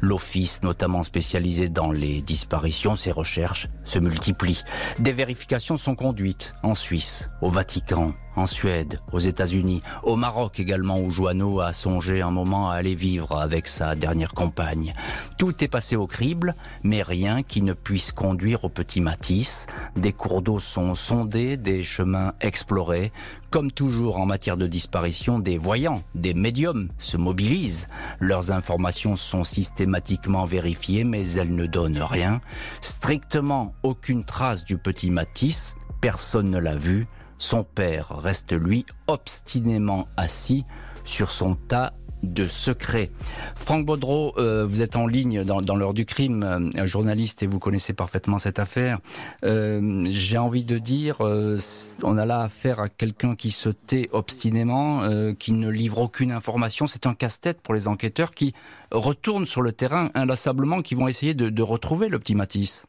[0.00, 4.64] L'office, notamment spécialisé dans les disparitions, ses recherches se multiplient.
[4.98, 10.98] Des vérifications sont conduites en Suisse, au Vatican, en Suède, aux États-Unis, au Maroc également,
[10.98, 14.92] où Joanneau a songé un moment à aller vivre avec sa dernière compagne.
[15.38, 19.66] Tout est passé au crible, mais rien qui ne puisse conduire au petit Matisse.
[19.96, 23.12] Des cours d'eau sont sondés, des chemins explorés.
[23.50, 27.88] Comme toujours en matière de disparition, des voyants, des médiums se mobilisent.
[28.18, 32.40] Leurs informations sont systématiquement vérifiées, mais elles ne donnent rien.
[32.80, 35.76] Strictement aucune trace du petit Matisse.
[36.00, 37.06] Personne ne l'a vu.
[37.38, 40.64] Son père reste lui obstinément assis
[41.04, 41.92] sur son tas
[42.24, 43.10] de secrets.
[43.54, 47.58] Franck Baudreau, euh, vous êtes en ligne dans, l'heure du crime, euh, journaliste et vous
[47.58, 48.98] connaissez parfaitement cette affaire.
[49.44, 55.02] Euh, j'ai envie de dire, on a là affaire à quelqu'un qui se tait obstinément,
[55.38, 56.86] qui ne livre aucune information.
[56.86, 58.54] C'est un casse-tête pour les enquêteurs qui
[58.90, 62.86] retournent sur le terrain inlassablement, qui vont essayer de, de retrouver le petit Matisse.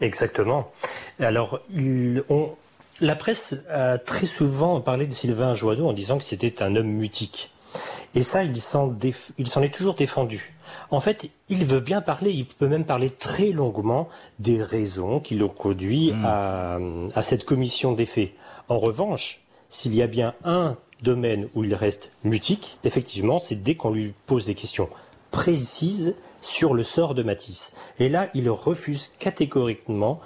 [0.00, 0.70] Exactement.
[1.20, 2.56] Alors, ils ont
[3.02, 6.86] la presse a très souvent parlé de Sylvain Joadot en disant que c'était un homme
[6.86, 7.50] mutique.
[8.14, 10.54] Et ça, il s'en, est toujours défendu.
[10.90, 15.34] En fait, il veut bien parler, il peut même parler très longuement des raisons qui
[15.34, 16.24] l'ont conduit hmm.
[16.24, 16.78] à,
[17.14, 18.32] à cette commission des faits.
[18.68, 23.74] En revanche, s'il y a bien un domaine où il reste mutique, effectivement, c'est dès
[23.74, 24.88] qu'on lui pose des questions
[25.30, 27.72] précises sur le sort de Matisse.
[27.98, 30.20] Et là, il refuse catégoriquement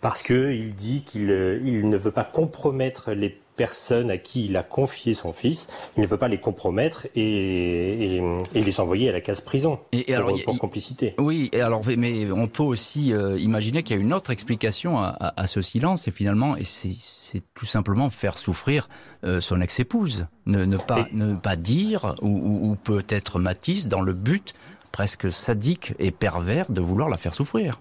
[0.00, 4.62] parce qu'il dit qu'il euh, ne veut pas compromettre les personnes à qui il a
[4.62, 8.22] confié son fils, il ne veut pas les compromettre et,
[8.54, 11.14] les envoyer à la case prison et, alors, pour, complicité.
[11.18, 14.98] Oui, et alors, mais on peut aussi euh, imaginer qu'il y a une autre explication
[14.98, 18.88] à, ce silence, et finalement, et c'est tout simplement faire souffrir
[19.24, 24.54] euh, son ex-épouse, ne, pas, ne pas dire, ou, ou peut-être Matisse, dans le but
[24.90, 27.78] presque sadique et pervers de vouloir la faire souffrir.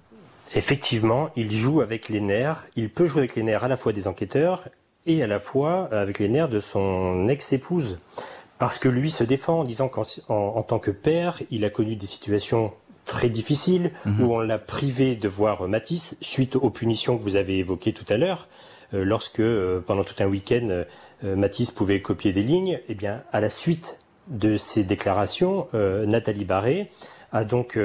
[0.55, 2.65] Effectivement, il joue avec les nerfs.
[2.75, 4.67] Il peut jouer avec les nerfs à la fois des enquêteurs
[5.05, 7.99] et à la fois avec les nerfs de son ex-épouse.
[8.57, 11.95] Parce que lui se défend en disant qu'en en, tant que père, il a connu
[11.95, 12.73] des situations
[13.05, 14.21] très difficile, mhm.
[14.21, 18.05] où on l'a privé de voir Matisse suite aux punitions que vous avez évoquées tout
[18.09, 18.47] à l'heure.
[18.91, 19.41] lorsque
[19.85, 20.83] pendant tout un week-end
[21.23, 26.89] Matisse pouvait copier des lignes, eh bien à la suite de ces déclarations, Nathalie Barré
[27.31, 27.79] a donc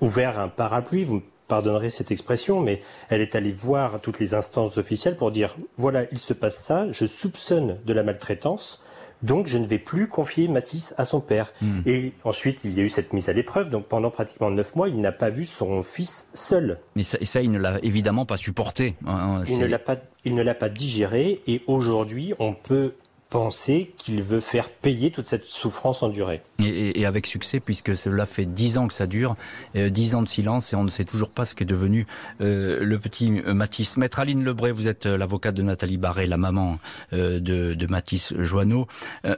[0.00, 1.04] ouvert un parapluie.
[1.04, 5.56] Vous pardonnerez cette expression, mais elle est allée voir toutes les instances officielles pour dire
[5.76, 8.80] voilà, il se passe ça, je soupçonne de la maltraitance.
[9.22, 11.52] Donc je ne vais plus confier Matisse à son père.
[11.62, 11.80] Hmm.
[11.86, 13.70] Et ensuite, il y a eu cette mise à l'épreuve.
[13.70, 16.78] Donc pendant pratiquement neuf mois, il n'a pas vu son fils seul.
[16.96, 18.96] Et ça, et ça il ne l'a évidemment pas supporté.
[19.06, 21.40] Hein, il ne l'a pas, il ne l'a pas digéré.
[21.46, 22.92] Et aujourd'hui, on peut
[23.30, 26.42] penser qu'il veut faire payer toute cette souffrance endurée.
[26.60, 29.36] Et, avec succès, puisque cela fait dix ans que ça dure,
[29.76, 32.06] euh, dix ans de silence, et on ne sait toujours pas ce qu'est devenu
[32.40, 33.96] euh, le petit euh, Matisse.
[33.96, 36.78] Maître Aline Lebray, vous êtes l'avocate de Nathalie Barré, la maman
[37.12, 38.86] de, de, Matisse Joanneau.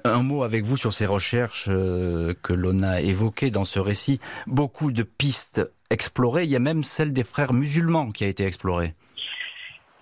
[0.04, 4.20] un mot avec vous sur ces recherches que l'on a évoquées dans ce récit.
[4.46, 8.44] Beaucoup de pistes explorées, il y a même celle des frères musulmans qui a été
[8.44, 8.94] explorée.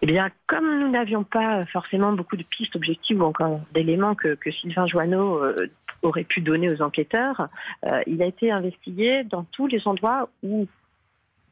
[0.05, 4.37] Eh bien, comme nous n'avions pas forcément beaucoup de pistes objectives ou encore d'éléments que,
[4.61, 5.71] Sylvain Joanneau euh,
[6.03, 7.49] aurait pu donner aux enquêteurs,
[7.87, 10.67] euh, il a été investigué dans tous les endroits où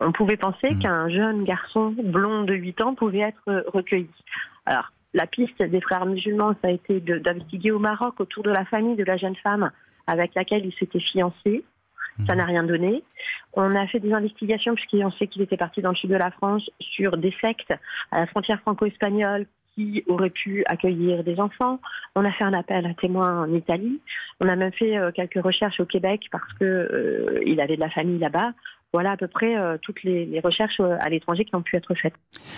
[0.01, 0.79] on pouvait penser mmh.
[0.81, 4.11] qu'un jeune garçon blond de 8 ans pouvait être recueilli.
[4.67, 8.67] Alors, la piste des frères musulmans, ça a été d'investiguer au Maroc autour de la
[8.67, 9.71] famille de la jeune femme
[10.07, 11.65] avec laquelle il s'était fiancé.
[12.27, 13.03] Ça n'a rien donné.
[13.55, 16.31] On a fait des investigations puisqu'on sait qu'il était parti dans le sud de la
[16.31, 17.73] France sur des sectes
[18.11, 21.81] à la frontière franco-espagnole qui auraient pu accueillir des enfants.
[22.15, 24.01] On a fait un appel à témoins en Italie.
[24.41, 27.81] On a même fait euh, quelques recherches au Québec parce que euh, il avait de
[27.81, 28.53] la famille là-bas
[28.93, 31.95] voilà à peu près euh, toutes les, recherches euh, à l'étranger qui ont pu être
[31.95, 32.15] faites.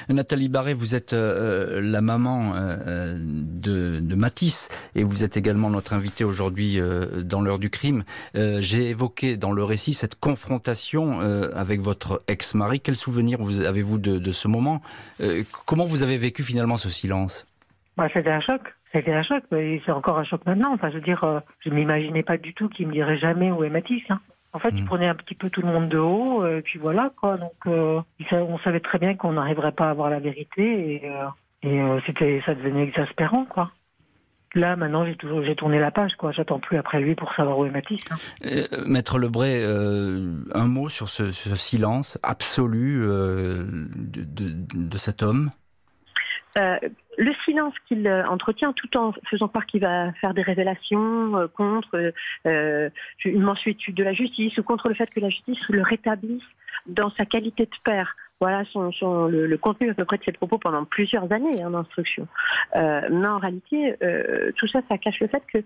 [0.09, 5.93] Nathalie Barré, vous êtes euh, la maman de, de, Matisse et vous êtes également notre
[5.93, 6.79] invitée aujourd'hui
[7.23, 8.05] dans l'heure du crime.
[8.35, 11.21] J'ai évoqué dans le récit cette confrontation
[11.55, 12.81] avec votre ex-mari.
[12.81, 14.81] Quel souvenir avez-vous de, ce moment?
[15.67, 17.47] Comment vous avez vécu finalement ce silence?
[17.97, 18.61] Bah, C'était un choc.
[18.93, 20.73] C'était un choc, mais c'est encore un choc maintenant.
[20.73, 23.65] Enfin, je veux dire, je ne m'imaginais pas du tout qu'il me dirait jamais où
[23.65, 24.05] est Matisse.
[24.09, 24.21] Hein.
[24.55, 24.87] En fait, il mm.
[24.87, 27.37] prenait un petit peu tout le monde de haut, euh, et puis voilà, quoi.
[27.37, 28.01] Donc, euh,
[28.33, 31.03] on savait très bien qu'on n'arriverait pas à avoir la vérité,
[31.65, 33.73] et, euh, c'était, ça devenait exaspérant, quoi.
[34.55, 36.31] Là, maintenant, j'ai toujours, j'ai tourné la page, quoi.
[36.31, 38.05] J'attends plus après lui pour savoir où est Matisse.
[38.13, 38.17] Hein.
[38.87, 45.51] Maître Lebray, un mot sur ce, silence absolu de, cet homme?
[47.19, 51.47] Le silence qu'il euh, entretient tout en faisant croire qu'il va faire des révélations euh,
[51.49, 52.13] contre
[52.47, 52.91] euh,
[53.25, 56.43] une mensuétude de la justice ou contre le fait que la justice le rétablisse
[56.87, 58.17] dans sa qualité de père.
[58.41, 58.91] Voilà son,
[59.29, 62.27] le, contenu à peu près de ses propos pendant plusieurs années en instruction.
[62.75, 63.97] mais en réalité,
[64.57, 65.65] tout ça, ça cache le fait qu'il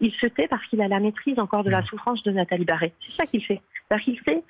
[0.00, 1.86] il se tait parce qu'il a la maîtrise encore de la mmh.
[1.86, 2.92] souffrance de Nathalie Barré.
[3.06, 3.62] C'est ça qu'il fait.
[3.90, 4.42] cest qu'il sait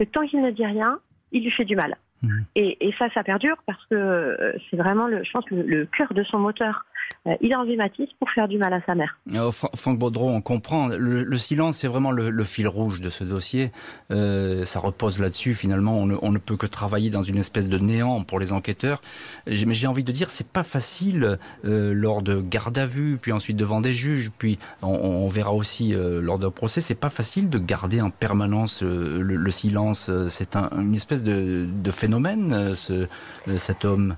[0.00, 0.98] que tant qu'il ne dit rien,
[1.30, 1.94] il lui fait du mal.
[2.22, 2.44] Mhm.
[2.54, 6.22] Et, ça, ça perdure parce que euh, c'est vraiment, le, je pense, le, cœur de
[6.24, 6.84] son moteur.
[7.26, 9.18] Euh, il a envie Matisse pour faire du mal à sa mère.
[9.36, 10.88] Oh, Franck Baudreau, on comprend.
[10.88, 13.70] Le, silence, c'est vraiment le, fil rouge de ce dossier.
[14.10, 15.54] Euh, ça repose là-dessus.
[15.54, 19.00] Finalement, on ne, peut que travailler dans une espèce de néant pour les enquêteurs.
[19.46, 23.56] Mais j'ai envie de dire, c'est pas facile lors de garde à vue, puis ensuite
[23.56, 26.80] devant des juges, puis on, verra aussi lors d'un procès.
[26.80, 30.10] C'est pas facile de garder en permanence le, silence.
[30.28, 33.06] C'est une espèce de, phénomène, ce,
[33.56, 34.16] cet homme.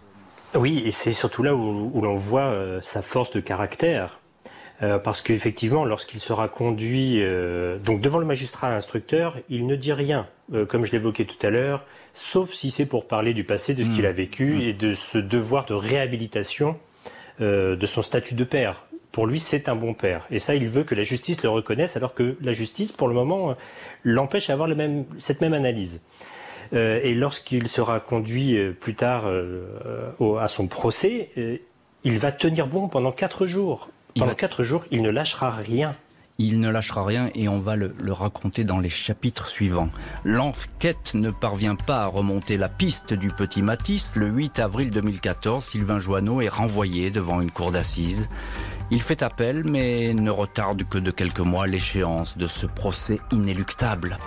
[0.55, 4.21] Oui, et c'est surtout là où, l'on voit euh, sa force de caractère.
[4.83, 9.93] Euh, parce qu'effectivement, lorsqu'il sera conduit euh, donc devant le magistrat instructeur, il ne dit
[9.93, 10.27] rien,
[10.69, 13.89] comme je l'évoquais tout à l'heure, sauf si c'est pour parler du passé, de ce
[13.95, 14.17] qu'il a mmh.
[14.17, 14.61] vécu mmh.
[14.63, 16.77] et de ce devoir de réhabilitation
[17.41, 18.87] de son statut de père.
[19.11, 20.27] Pour lui, c'est un bon père.
[20.31, 23.15] Et ça, il veut que la justice le reconnaisse, alors que la justice, pour le
[23.15, 23.57] moment,
[24.03, 24.69] l'empêche d'avoir
[25.19, 26.01] cette même analyse.
[26.73, 29.65] Euh, et lorsqu'il sera conduit euh, plus tard euh,
[30.41, 31.31] à son procès,
[32.05, 33.89] il va tenir bon pendant quatre jours.
[34.17, 35.95] Pendant quatre jours, il ne lâchera rien.
[36.39, 39.89] Il ne lâchera rien et on va le, raconter dans les chapitres suivants.
[40.25, 44.17] L'enquête ne parvient pas à remonter la piste du petit Matisse.
[44.17, 48.29] Le 8 avril 2014, Sylvain Joanneau est renvoyé devant une cour d'assises.
[48.91, 54.19] Il fait appel mais ne retarde que de quelques mois l'échéance de ce procès inéluctable.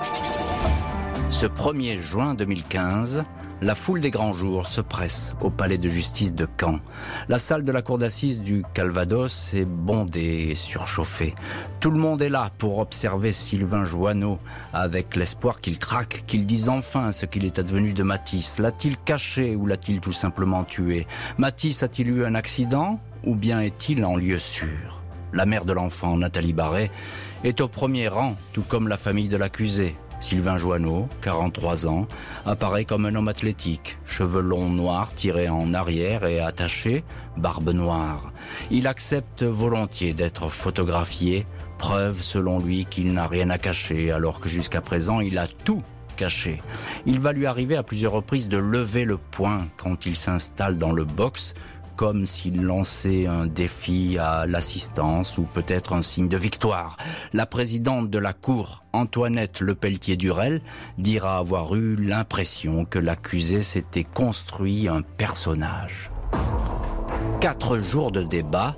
[1.30, 3.24] Ce 1er juin 2015,
[3.62, 6.80] la foule des grands jours se presse au palais de justice de Caen.
[7.28, 11.36] La salle de la cour d'assises du Calvados est bondée et surchauffée.
[11.80, 14.40] Tout le monde est là pour observer Sylvain Joanneau
[14.74, 18.58] avec l'espoir qu'il craque, qu'il dise enfin ce qu'il est advenu de Matisse.
[18.58, 21.06] L'a-t-il caché ou l'a-t-il tout simplement tué?
[21.38, 25.02] Matisse a-t-il eu un accident ou bien est-il en lieu sûr?
[25.34, 26.90] La mère de l'enfant, Nathalie Barret,
[27.44, 29.96] est au premier rang, tout comme la famille de l'accusé.
[30.20, 32.08] Sylvain Joanneau, 43 ans,
[32.46, 37.04] apparaît comme un homme athlétique, cheveux longs noirs tirés en arrière et attachés,
[37.38, 38.34] barbe noire.
[38.72, 41.46] Il accepte volontiers d'être photographié,
[41.78, 45.84] preuve selon lui qu'il n'a rien à cacher alors que jusqu'à présent il a tout
[46.16, 46.58] caché.
[47.06, 50.92] Il va lui arriver à plusieurs reprises de lever le poing quand il s'installe dans
[50.92, 51.54] le box
[51.98, 56.96] comme s'il lançait un défi à l'assistance ou peut-être un signe de victoire.
[57.34, 60.62] La présidente de la Cour, Antoinette Lepelletier-Durel,
[61.00, 66.12] dira avoir eu l'impression que l'accusé s'était construit un personnage.
[67.42, 68.76] Quatre jours de débat,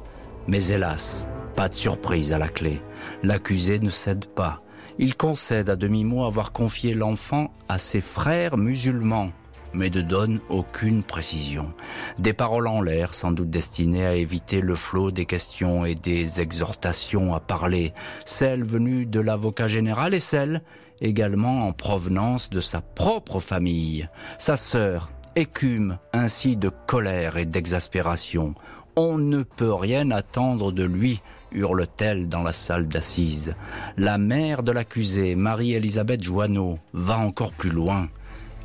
[0.48, 2.82] mais hélas, pas de surprise à la clé.
[3.22, 4.64] L'accusé ne cède pas.
[4.98, 9.32] Il concède à demi-mot avoir confié l'enfant à ses frères musulmans
[9.74, 11.74] mais ne donne aucune précision.
[12.18, 16.42] Des paroles en l'air, sans doute destinées à éviter le flot des questions et des
[16.42, 17.94] exhortations à parler,
[18.26, 20.62] celles venues de l'avocat général et celles
[21.02, 24.10] également en provenance de sa propre famille.
[24.38, 28.54] Sa sœur écume ainsi de colère et d'exaspération.
[28.96, 33.56] On ne peut rien attendre de lui, hurle-t-elle dans la salle d'assises.
[33.98, 38.10] La mère de l'accusé, Marie-Elisabeth Joanneau, va encore plus loin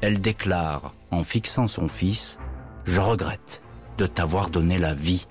[0.01, 2.39] elle déclare, en fixant son fils,
[2.87, 3.63] Je regrette
[3.97, 5.27] de t'avoir donné la vie.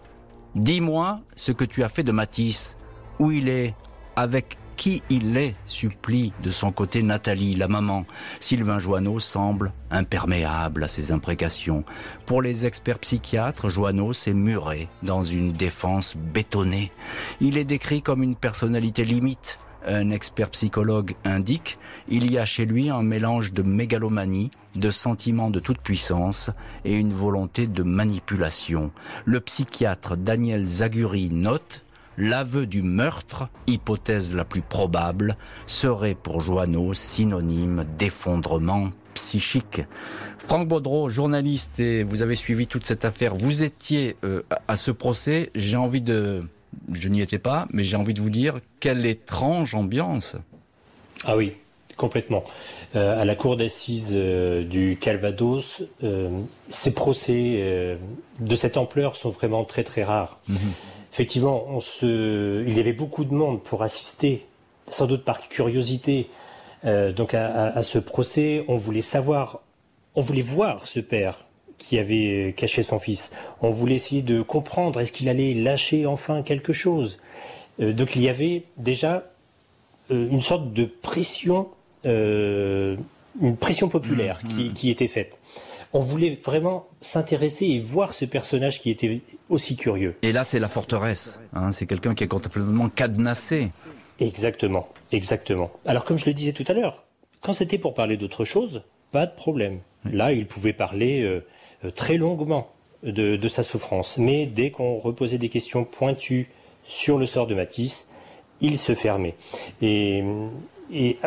[0.56, 2.78] Dis-moi ce que tu as fait de Matisse,
[3.20, 3.76] où il est,
[4.16, 8.06] avec qui il est, supplie de son côté Nathalie, la maman.
[8.40, 11.84] Sylvain Joanneau semble imperméable à ces imprécations.
[12.26, 16.92] Pour les experts psychiatres, Joanneau s'est muré dans une défense bétonnée.
[17.40, 21.78] Il est décrit comme une personnalité limite, un expert psychologue indique,
[22.08, 26.50] il y a chez lui un mélange de mégalomanie, de sentiments de toute puissance
[26.86, 28.92] et une volonté de manipulation.
[29.26, 31.84] Le psychiatre Daniel Zaguri note
[32.18, 39.82] L'aveu du meurtre, hypothèse la plus probable, serait pour Joanneau synonyme d'effondrement psychique.
[40.38, 43.34] Franck Baudreau, journaliste, et vous avez suivi toute cette affaire.
[43.34, 45.50] Vous étiez euh, à ce procès.
[45.56, 46.42] J'ai envie de
[46.94, 50.36] je n'y étais pas, mais j'ai envie de vous dire quelle étrange ambiance.
[51.26, 51.54] Ah oui,
[51.96, 52.44] complètement.
[52.96, 56.30] Euh, à la cour d'assises euh, du Calvados, euh,
[56.70, 57.98] ces procès
[58.40, 60.40] de cette ampleur sont vraiment très très rares.
[60.48, 60.58] Mhm.
[61.12, 62.64] Effectivement, on se...
[62.68, 64.46] il y avait beaucoup de monde pour assister,
[64.90, 66.30] sans doute par curiosité,
[66.84, 68.66] donc à, ce procès.
[68.68, 69.62] On voulait savoir,
[70.16, 71.46] on voulait voir ce père
[71.84, 73.32] qui avait euh, caché son fils.
[73.62, 77.20] On voulait essayer de comprendre, est-ce qu'il allait lâcher enfin quelque chose?
[77.82, 79.26] Euh, Donc il y avait déjà
[80.10, 81.68] euh, une sorte de pression,
[82.06, 84.74] une pression populaire mmh, qui, mmh.
[84.74, 85.40] qui, était faite.
[85.92, 90.16] On voulait vraiment s'intéresser et voir ce personnage qui était aussi curieux.
[90.22, 91.40] Et là, c'est la forteresse.
[91.54, 93.70] Hein, c'est quelqu'un qui est complètement cadenassé.
[94.20, 95.72] Exactement, exactement.
[95.86, 97.04] Alors comme je le disais tout à l'heure,
[97.42, 99.80] quand c'était pour parler d'autre chose, pas de problème.
[100.12, 101.46] Là, il pouvait parler euh,
[101.92, 102.72] très longuement
[103.04, 104.18] de, sa souffrance.
[104.18, 106.50] Mais dès qu'on reposait des questions pointues
[106.84, 108.10] sur le sort de Matisse,
[108.62, 109.36] il se fermait.
[109.82, 110.24] Et,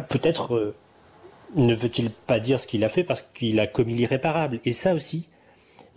[0.08, 0.74] peut-être euh,
[1.54, 4.60] ne veut-il pas dire ce qu'il a fait parce qu'il a commis l'irréparable.
[4.64, 5.28] Et ça aussi,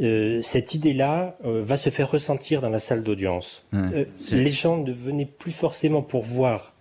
[0.02, 3.66] euh, cette idée-là va se faire ressentir dans la salle d'audience.
[4.32, 6.74] les gens ne venaient plus forcément pour voir,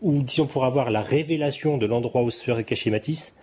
[0.00, 3.34] ou disons pour avoir la révélation de l'endroit où serait caché Matisse,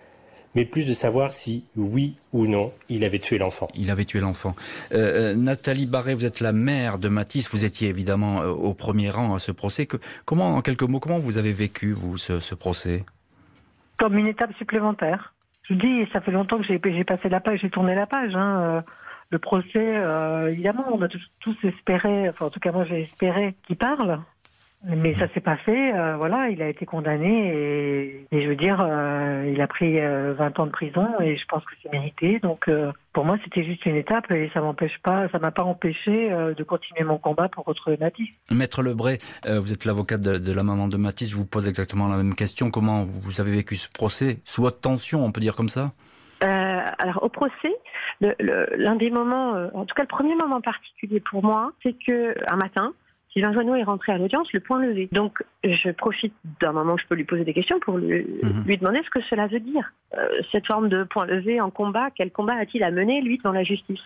[0.57, 3.67] mais plus de savoir si, oui ou non, il avait tué l'enfant.
[3.75, 4.55] Il avait tué l'enfant.
[4.91, 8.73] Euh, euh, Nathalie Barré, vous êtes la mère de Matisse, vous étiez évidemment euh, au
[8.73, 9.85] premier rang à ce procès.
[9.85, 13.05] Que, comment, en quelques mots, comment vous avez vécu, vous, ce, procès?
[13.99, 15.35] Comme une étape supplémentaire.
[15.61, 18.33] Je vous dis, ça fait longtemps que j'ai passé la page, j'ai tourné la page.
[18.33, 18.83] Hein.
[19.29, 20.01] Le procès,
[20.49, 24.21] évidemment, on a tous, tous espéré, enfin en tout cas moi j'ai espéré qu'il parle.
[24.95, 29.51] Mais ça s'est passé, euh, voilà, il a été condamné et, je veux dire, euh,
[29.53, 32.39] il a pris 20 euh, ans de prison et je pense que c'est mérité.
[32.39, 32.69] Donc
[33.11, 36.63] pour moi, c'était juste une étape et ça m'empêche pas, ça m'a pas empêché de
[36.63, 38.29] continuer mon combat pour retrouver Matisse.
[38.49, 42.15] Maître Lebray, vous êtes l'avocat de, la maman de Matisse, je vous pose exactement la
[42.15, 42.71] même question.
[42.71, 45.91] Comment vous avez vécu ce procès Sous haute tension, on peut dire comme ça?
[46.39, 47.75] Alors au procès,
[48.21, 52.55] l'un des moments, en tout cas le premier moment particulier pour moi, c'est que un
[52.55, 52.93] matin,
[53.37, 55.09] Sylvain Joanneau est rentré à l'audience le point levé.
[55.11, 58.63] Donc, je profite d'un moment où je peux lui poser des questions pour lui, mhm.
[58.77, 59.93] demander ce que cela veut dire.
[60.17, 63.51] Euh, cette forme de point levé en combat, quel combat a-t-il à mener, lui, devant
[63.51, 63.99] la justice?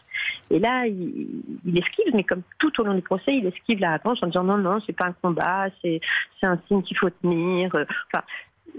[0.50, 4.22] Et là, il, esquive, mais comme tout au long du procès, il esquive la réponse
[4.22, 6.02] en disant non, non, c'est pas un combat, c'est
[6.44, 7.70] un signe qu'il faut tenir.
[7.74, 8.26] Enfin,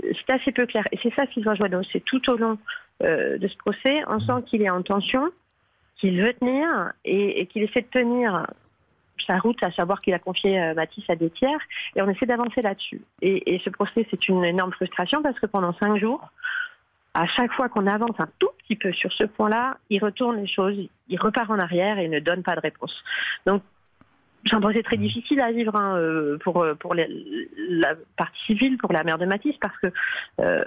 [0.03, 0.85] c'est assez peu clair.
[0.93, 2.59] Et c'est ça, Sylvain Joanneau, c'est tout au long
[3.03, 5.31] euh, de ce procès, on sent qu'il est en tension,
[5.97, 8.45] qu'il veut tenir et, et qu'il essaie de tenir
[9.27, 11.61] sa route, à savoir qu'il a confié euh, Matisse à des tiers,
[11.95, 13.03] et on essaie d'avancer là-dessus.
[13.21, 16.29] Et, et, ce procès, c'est une énorme frustration parce que pendant cinq jours,
[17.15, 20.47] à chaque fois qu'on avance un tout petit peu sur ce point-là, il retourne les
[20.47, 20.77] choses,
[21.09, 22.95] il repart en arrière et ne donne pas de réponse.
[23.47, 23.63] Donc
[24.47, 27.07] c'est un procès très difficile à vivre hein, euh, pour euh, pour les,
[27.69, 29.87] la partie civile, pour la mère de Matisse, parce que
[30.41, 30.63] euh,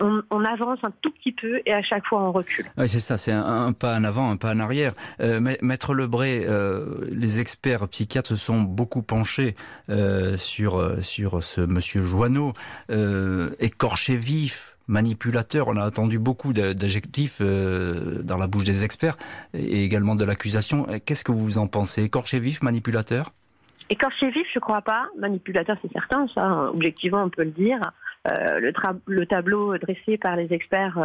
[0.00, 2.66] on, on, avance un tout petit peu et à chaque fois on recule.
[2.76, 4.92] Oui, c'est ça, c'est un, un, pas en avant, un pas en arrière.
[5.20, 9.54] Euh, Maître Lebré, euh, les experts psychiatres se sont beaucoup penchés
[10.36, 12.52] sur sur ce Monsieur Joanneau,
[13.58, 15.68] écorché vif manipulateur.
[15.68, 19.16] On a entendu beaucoup d'adjectifs euh, dans la bouche des experts
[19.54, 20.86] et également de l'accusation.
[21.04, 22.04] Qu'est-ce que vous en pensez?
[22.04, 23.28] Écorché vif, manipulateur?
[23.90, 25.06] Écorché vif, je crois pas.
[25.18, 27.92] Manipulateur, c'est certain, ça, objectivement, on peut le dire.
[28.26, 28.72] Euh, le,
[29.06, 30.96] le, tableau dressé par les experts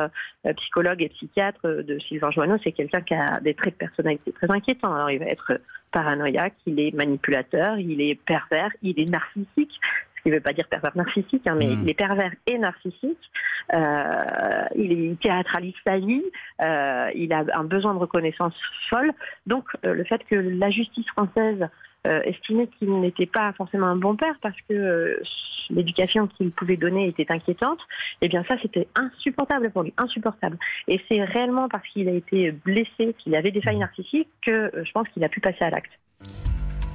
[0.46, 4.32] euh, psychologues et psychiatres de Sylvain Joanneau, c'est quelqu'un qui a des traits de personnalité
[4.32, 4.94] très inquiétants.
[4.94, 5.60] Alors, il va être
[5.92, 9.82] paranoïaque, il est manipulateur, il est pervers, il est narcissique
[10.24, 11.80] qui ne veut pas dire pervers narcissique, hein, mais mmh.
[11.84, 13.32] il est pervers et narcissique.
[13.74, 16.24] Euh, il est théâtraliste à vie,
[16.62, 18.56] euh, il a un besoin de reconnaissance
[18.90, 19.12] folle.
[19.46, 21.68] Donc euh, le fait que la justice française
[22.08, 25.22] euh, estimait qu'il n'était pas forcément un bon père parce que euh,
[25.70, 27.80] l'éducation qu'il pouvait donner était inquiétante,
[28.22, 30.58] eh bien ça c'était insupportable pour lui, insupportable.
[30.88, 33.80] Et c'est réellement parce qu'il a été blessé, qu'il avait des failles mmh.
[33.80, 35.92] narcissiques que je pense qu'il a pu passer à l'acte.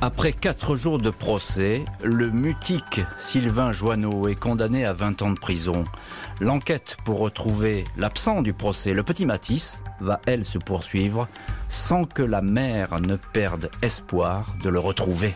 [0.01, 5.39] Après quatre jours de procès, le mutique Sylvain Joanneau est condamné à 20 ans de
[5.39, 5.85] prison.
[6.41, 11.29] L'enquête pour retrouver l'absent du procès, le petit Matisse, va elle se poursuivre
[11.69, 15.33] sans que la mère ne perde espoir de le retrouver.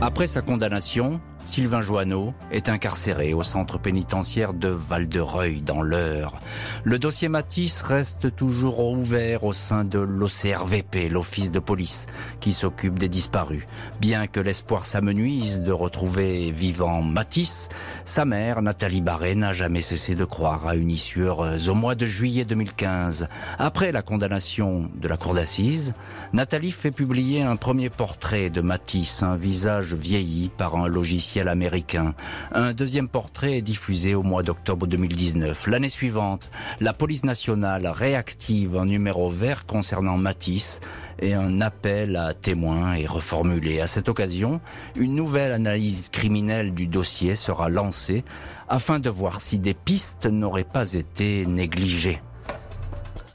[0.00, 6.40] Après sa condamnation, Sylvain Joanneau est incarcéré au centre pénitentiaire de Val-de-Reuil dans l'Eure.
[6.82, 12.06] Le dossier Matisse reste toujours ouvert au sein de l'OCRVP, l'office de police,
[12.40, 13.64] qui s'occupe des disparus.
[14.00, 17.68] Bien que l'espoir s'amenuise de retrouver vivant Matisse,
[18.04, 21.68] sa mère, Nathalie Barré, n'a jamais cessé de croire à une issue heureuse.
[21.68, 23.28] Au mois de juillet 2015,
[23.58, 25.94] après la condamnation de la cour d'assises,
[26.32, 32.14] Nathalie fait publier un premier portrait de Matisse, un visage vieilli par un logiciel américain.
[32.52, 35.66] Un deuxième portrait est diffusé au mois d'octobre 2019.
[35.66, 40.80] L'année suivante, la police nationale réactive un numéro vert concernant Matisse
[41.18, 43.80] et un appel à témoins est reformulé.
[43.80, 44.60] À cette occasion,
[44.96, 48.24] une nouvelle analyse criminelle du dossier sera lancée
[48.68, 52.20] afin de voir si des pistes n'auraient pas été négligées.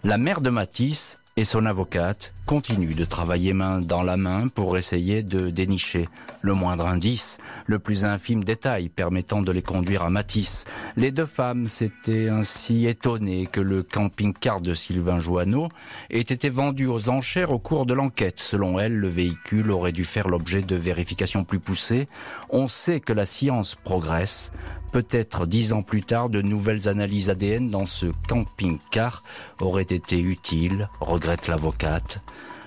[0.04, 4.78] La mère de Matisse et son avocate continue de travailler main dans la main pour
[4.78, 6.10] essayer de dénicher
[6.42, 10.66] le moindre indice, le plus infime détail permettant de les conduire à Matisse.
[10.98, 15.70] Les deux femmes s'étaient ainsi étonnées que le camping-car de Sylvain Joanneau
[16.10, 18.40] ait été vendu aux enchères au cours de l'enquête.
[18.40, 22.10] Selon elles, le véhicule aurait dû faire l'objet de vérifications plus poussées.
[22.50, 24.52] On sait que la science progresse.
[24.92, 29.24] Peut-être dix ans plus tard, de nouvelles analyses ADN dans ce camping-car
[29.62, 32.22] auraient été utiles, regrette l'avocate.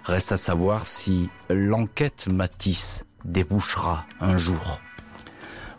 [0.05, 4.80] Reste à savoir si l'enquête Matisse débouchera un jour.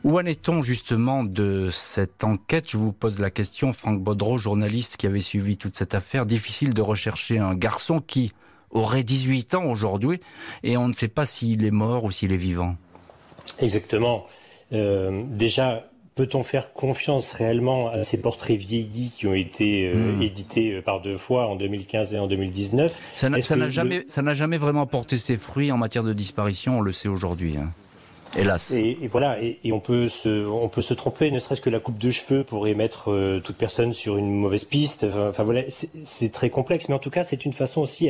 [0.04, 2.70] Où en est-on justement de cette enquête?
[2.70, 6.26] Je vous pose la question, Franck Baudreau, journaliste qui avait suivi toute cette affaire.
[6.26, 8.32] Difficile de rechercher un garçon qui
[8.72, 10.20] aurait 18 ans aujourd'hui
[10.64, 12.76] et on ne sait pas s'il est mort ou s'il est vivant.
[13.60, 14.26] Exactement.
[14.74, 20.22] Euh, déjà, Peut-on faire confiance réellement à ces portraits vieillis qui ont été euh, hmm.
[20.22, 24.34] édités euh, par deux fois en 2015 et en 2019 Ça n'a jamais, ça n'a
[24.34, 26.78] jamais vraiment porté ses fruits en matière de disparition.
[26.78, 27.58] On le sait aujourd'hui.
[27.58, 27.70] Hein.
[28.38, 28.72] Hélas.
[28.72, 31.32] Et, et voilà, et, et, on peut se, on peut se tromper.
[31.32, 34.64] Ne serait-ce que la coupe de cheveux pourrait mettre euh, toute personne sur une mauvaise
[34.64, 35.04] piste.
[35.04, 38.10] Enfin, enfin voilà, c'est très complexe, mais en tout cas, c'est une façon aussi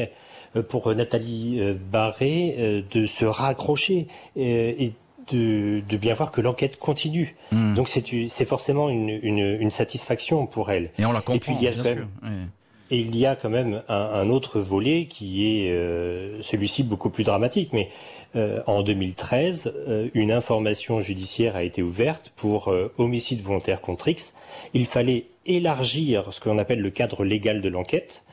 [0.70, 1.60] pour Nathalie
[1.92, 4.94] Barré de se raccrocher et
[5.32, 7.36] de, de, bien voir que l'enquête continue.
[7.52, 7.74] Hmm.
[7.74, 10.92] Donc c'est forcément une, une, une, satisfaction pour elle.
[10.98, 12.08] Et on la comprend, et puis, il y a bien sûr.
[12.92, 17.10] Et il y a quand même un, un autre volet qui est euh, celui-ci beaucoup
[17.10, 17.72] plus dramatique.
[17.74, 17.90] Mais
[18.36, 24.08] euh, en 2013, euh, une information judiciaire a été ouverte pour euh, homicide volontaire contre
[24.08, 24.36] X.
[24.74, 28.24] Il fallait élargir ce qu'on appelle le cadre légal de l'enquête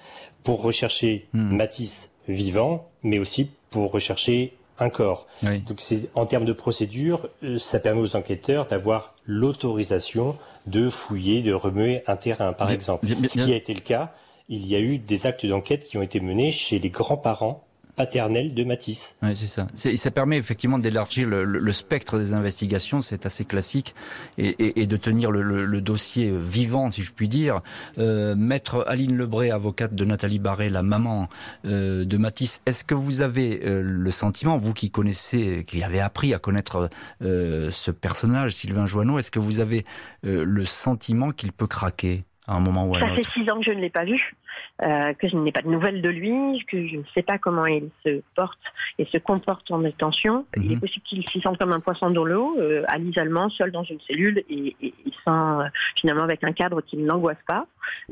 [0.44, 1.56] pour rechercher hmm.
[1.56, 4.52] Matisse vivant, mais aussi pour rechercher
[4.82, 5.26] un corps.
[5.42, 11.42] Donc c'est en termes de procédure, euh, ça permet aux enquêteurs d'avoir l'autorisation de fouiller,
[11.42, 13.06] de remuer un terrain, par exemple.
[13.08, 14.12] Ce qui a été le cas,
[14.48, 17.64] il y a eu des actes d'enquête qui ont été menés chez les grands-parents
[17.96, 19.16] paternel de Matisse.
[19.22, 19.66] Oui, c'est ça.
[19.74, 23.94] Ça permet effectivement d'élargir le, spectre des investigations, c'est assez classique,
[24.38, 27.60] et, de tenir le, dossier vivant, si je puis dire.
[27.98, 31.28] Euh, Maître Aline Lebré, avocate de Nathalie Barré, la maman
[31.66, 36.00] euh, de Matisse, est-ce que vous avez euh, le sentiment, vous qui connaissez, qui avez
[36.00, 36.88] appris à connaître
[37.20, 39.84] ce personnage, Sylvain Joanneau, est-ce que vous avez
[40.22, 43.50] le sentiment qu'il peut craquer à un moment ou à un autre Ça fait six
[43.50, 44.34] ans que je ne l'ai pas vu.
[44.82, 47.66] Euh, que je n'ai pas de nouvelles de lui, que je ne sais pas comment
[47.66, 48.58] il se porte
[48.98, 50.44] et se comporte en détention.
[50.56, 50.80] Il est mhm.
[50.80, 54.00] possible qu'il s'y sente comme un poisson dans l'eau, euh, à l'isolement, seul dans une
[54.00, 55.66] cellule et, et, et sans euh,
[56.00, 57.66] finalement avec un cadre qui ne l'angoisse pas.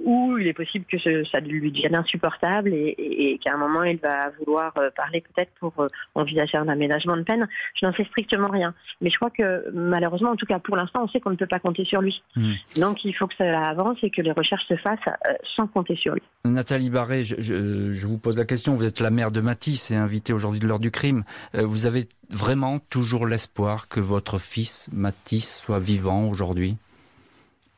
[0.04, 3.98] Ou il est possible que ça lui devienne insupportable et, et qu'à un moment il
[3.98, 5.72] va vouloir parler peut-être pour
[6.14, 7.48] envisager un aménagement de peine.
[7.80, 8.74] Je n'en sais strictement rien.
[9.00, 11.46] Mais je crois que malheureusement, en tout cas pour l'instant, on sait qu'on ne peut
[11.46, 12.22] pas compter sur lui.
[12.36, 12.54] Mhm.
[12.78, 14.98] Donc il faut que ça avance et que les recherches se fassent
[15.56, 16.22] sans compter sur lui.
[16.44, 18.74] Nathalie Barré, je, vous pose la question.
[18.74, 21.24] Vous êtes la mère de Matisse et invitée aujourd'hui de l'heure du crime.
[21.54, 26.76] Euh, vous avez vraiment toujours l'espoir que votre fils Matisse soit vivant aujourd'hui?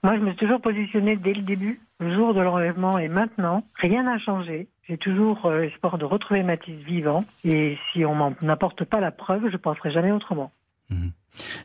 [0.02, 3.64] Moi, je me suis toujours positionnée dès le début, le jour de l'enlèvement et maintenant.
[3.76, 4.68] Rien n'a changé.
[4.88, 7.24] J'ai toujours euh, espoir de retrouver Matisse vivant.
[7.44, 10.50] Et si on n'apporte pas la preuve, je ne penserai jamais autrement.
[10.90, 11.12] Mhm.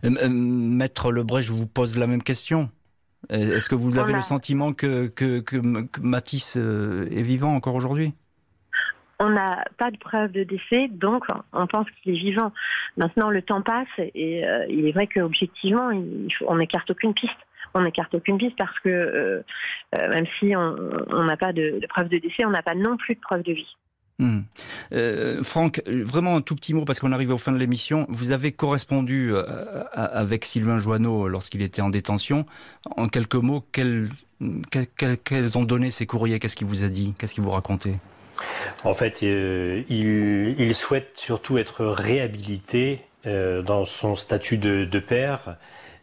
[0.06, 2.70] Euh, Maître Lebray, je vous pose la même question.
[3.32, 8.14] Euh, est-ce que vous avez le sentiment que, que, Matisse euh, est vivant encore aujourd'hui?
[9.20, 12.54] On n'a pas de preuve de décès, donc on pense qu'il est vivant.
[12.98, 15.90] Maintenant, le temps passe et euh, il est vrai qu'objectivement,
[16.48, 17.34] on n'écarte aucune piste.
[17.78, 19.44] On n'écarte aucune piste parce que
[19.94, 23.16] même si on n'a pas de, de preuve de décès, on n'a pas non plus
[23.16, 23.76] de preuve de vie.
[24.20, 24.40] Hmm.
[24.94, 28.08] Euh, Franck, vraiment un tout petit mot parce qu'on arrive au fin de l'émission.
[28.10, 29.44] Vous avez correspondu euh,
[29.94, 32.46] avec Sylvain Joanneau lorsqu'il était en détention.
[32.96, 34.10] En quelques mots, quels,
[35.56, 36.40] ont donné ces courriers?
[36.40, 37.14] Qu'est-ce qu'il vous a dit?
[37.20, 37.98] Qu'est-ce qu'il vous racontait?
[38.84, 45.58] En fait, euh, il, souhaite surtout être réhabilité dans son statut de, père.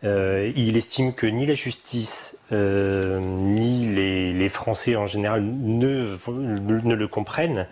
[0.05, 6.15] Il estime que ni la justice ni les, Français en général ne,
[6.85, 7.67] ne le comprennent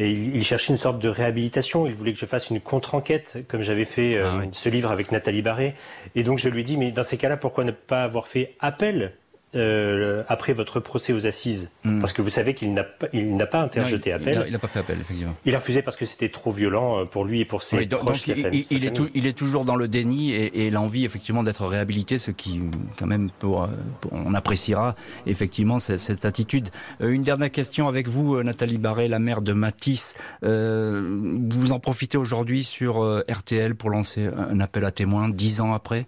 [0.00, 1.86] et il, cherchait une sorte de réhabilitation.
[1.86, 5.12] Il voulait que je fasse une contre-enquête, comme j'avais fait euh, ah ce livre avec
[5.12, 5.74] Nathalie Barré.
[6.14, 9.12] Et donc je lui dit, mais dans ces cas-là, pourquoi ne pas avoir fait appel
[9.56, 12.00] euh, après votre procès aux assises hmm.
[12.00, 14.44] Parce que vous savez qu'il n'a pas, il n'a pas interjeté appel.
[14.46, 15.34] Il n'a pas fait appel, effectivement.
[15.44, 18.04] Il a refusé parce que c'était trop violent euh, pour lui et pour ses proches.
[18.04, 22.18] Donc, il, est il, est toujours dans le déni et, et l'envie, effectivement, d'être réhabilité,
[22.18, 22.60] ce qui,
[22.96, 23.68] quand même, pour,
[24.12, 24.94] on appréciera,
[25.26, 26.68] effectivement, cette, attitude.
[27.00, 30.14] Euh, une dernière question avec vous, Nathalie Barré, la mère de Matisse.
[30.42, 36.06] vous en profitez aujourd'hui sur RTL pour lancer un appel à témoins, dix ans après?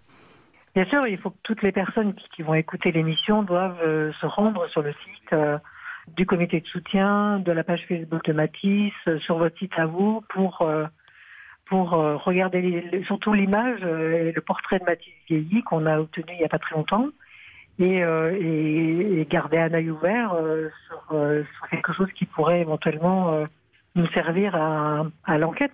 [0.74, 4.26] Bien sûr, il faut que toutes les personnes qui, vont écouter l'émission doivent euh, se
[4.26, 5.58] rendre sur le site euh,
[6.16, 9.84] du comité de soutien, de la page Facebook de Matisse, euh, sur votre site à
[9.84, 10.66] vous, pour,
[11.66, 16.44] pour regarder surtout l'image et le portrait de Matisse vieilli qu'on a obtenu il n'y
[16.44, 17.08] a pas très longtemps.
[17.78, 20.36] Et, et, garder un œil ouvert
[20.86, 23.34] sur, sur, quelque chose qui pourrait éventuellement
[23.94, 25.72] nous servir à, l'enquête.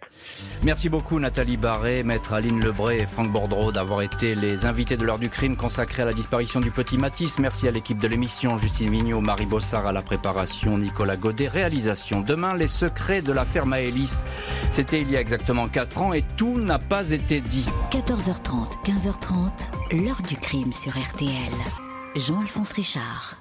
[0.64, 5.04] Merci beaucoup Nathalie Barré, maître Aline Lebray et Franck Bordreau d'avoir été les invités de
[5.04, 7.38] l'heure du crime consacré à la disparition du petit Matisse.
[7.38, 12.20] Merci à l'équipe de l'émission, Justine Vignot, Marie Bossard à la préparation, Nicolas Godet, réalisation.
[12.20, 14.26] Demain, les secrets de l'affaire Maëlys.
[14.70, 17.68] C'était il y a exactement 4 ans et tout n'a pas été dit.
[17.92, 21.28] 14h30, 15h30, l'heure du crime sur RTL.
[22.16, 23.37] Jean-Alphonse Richard.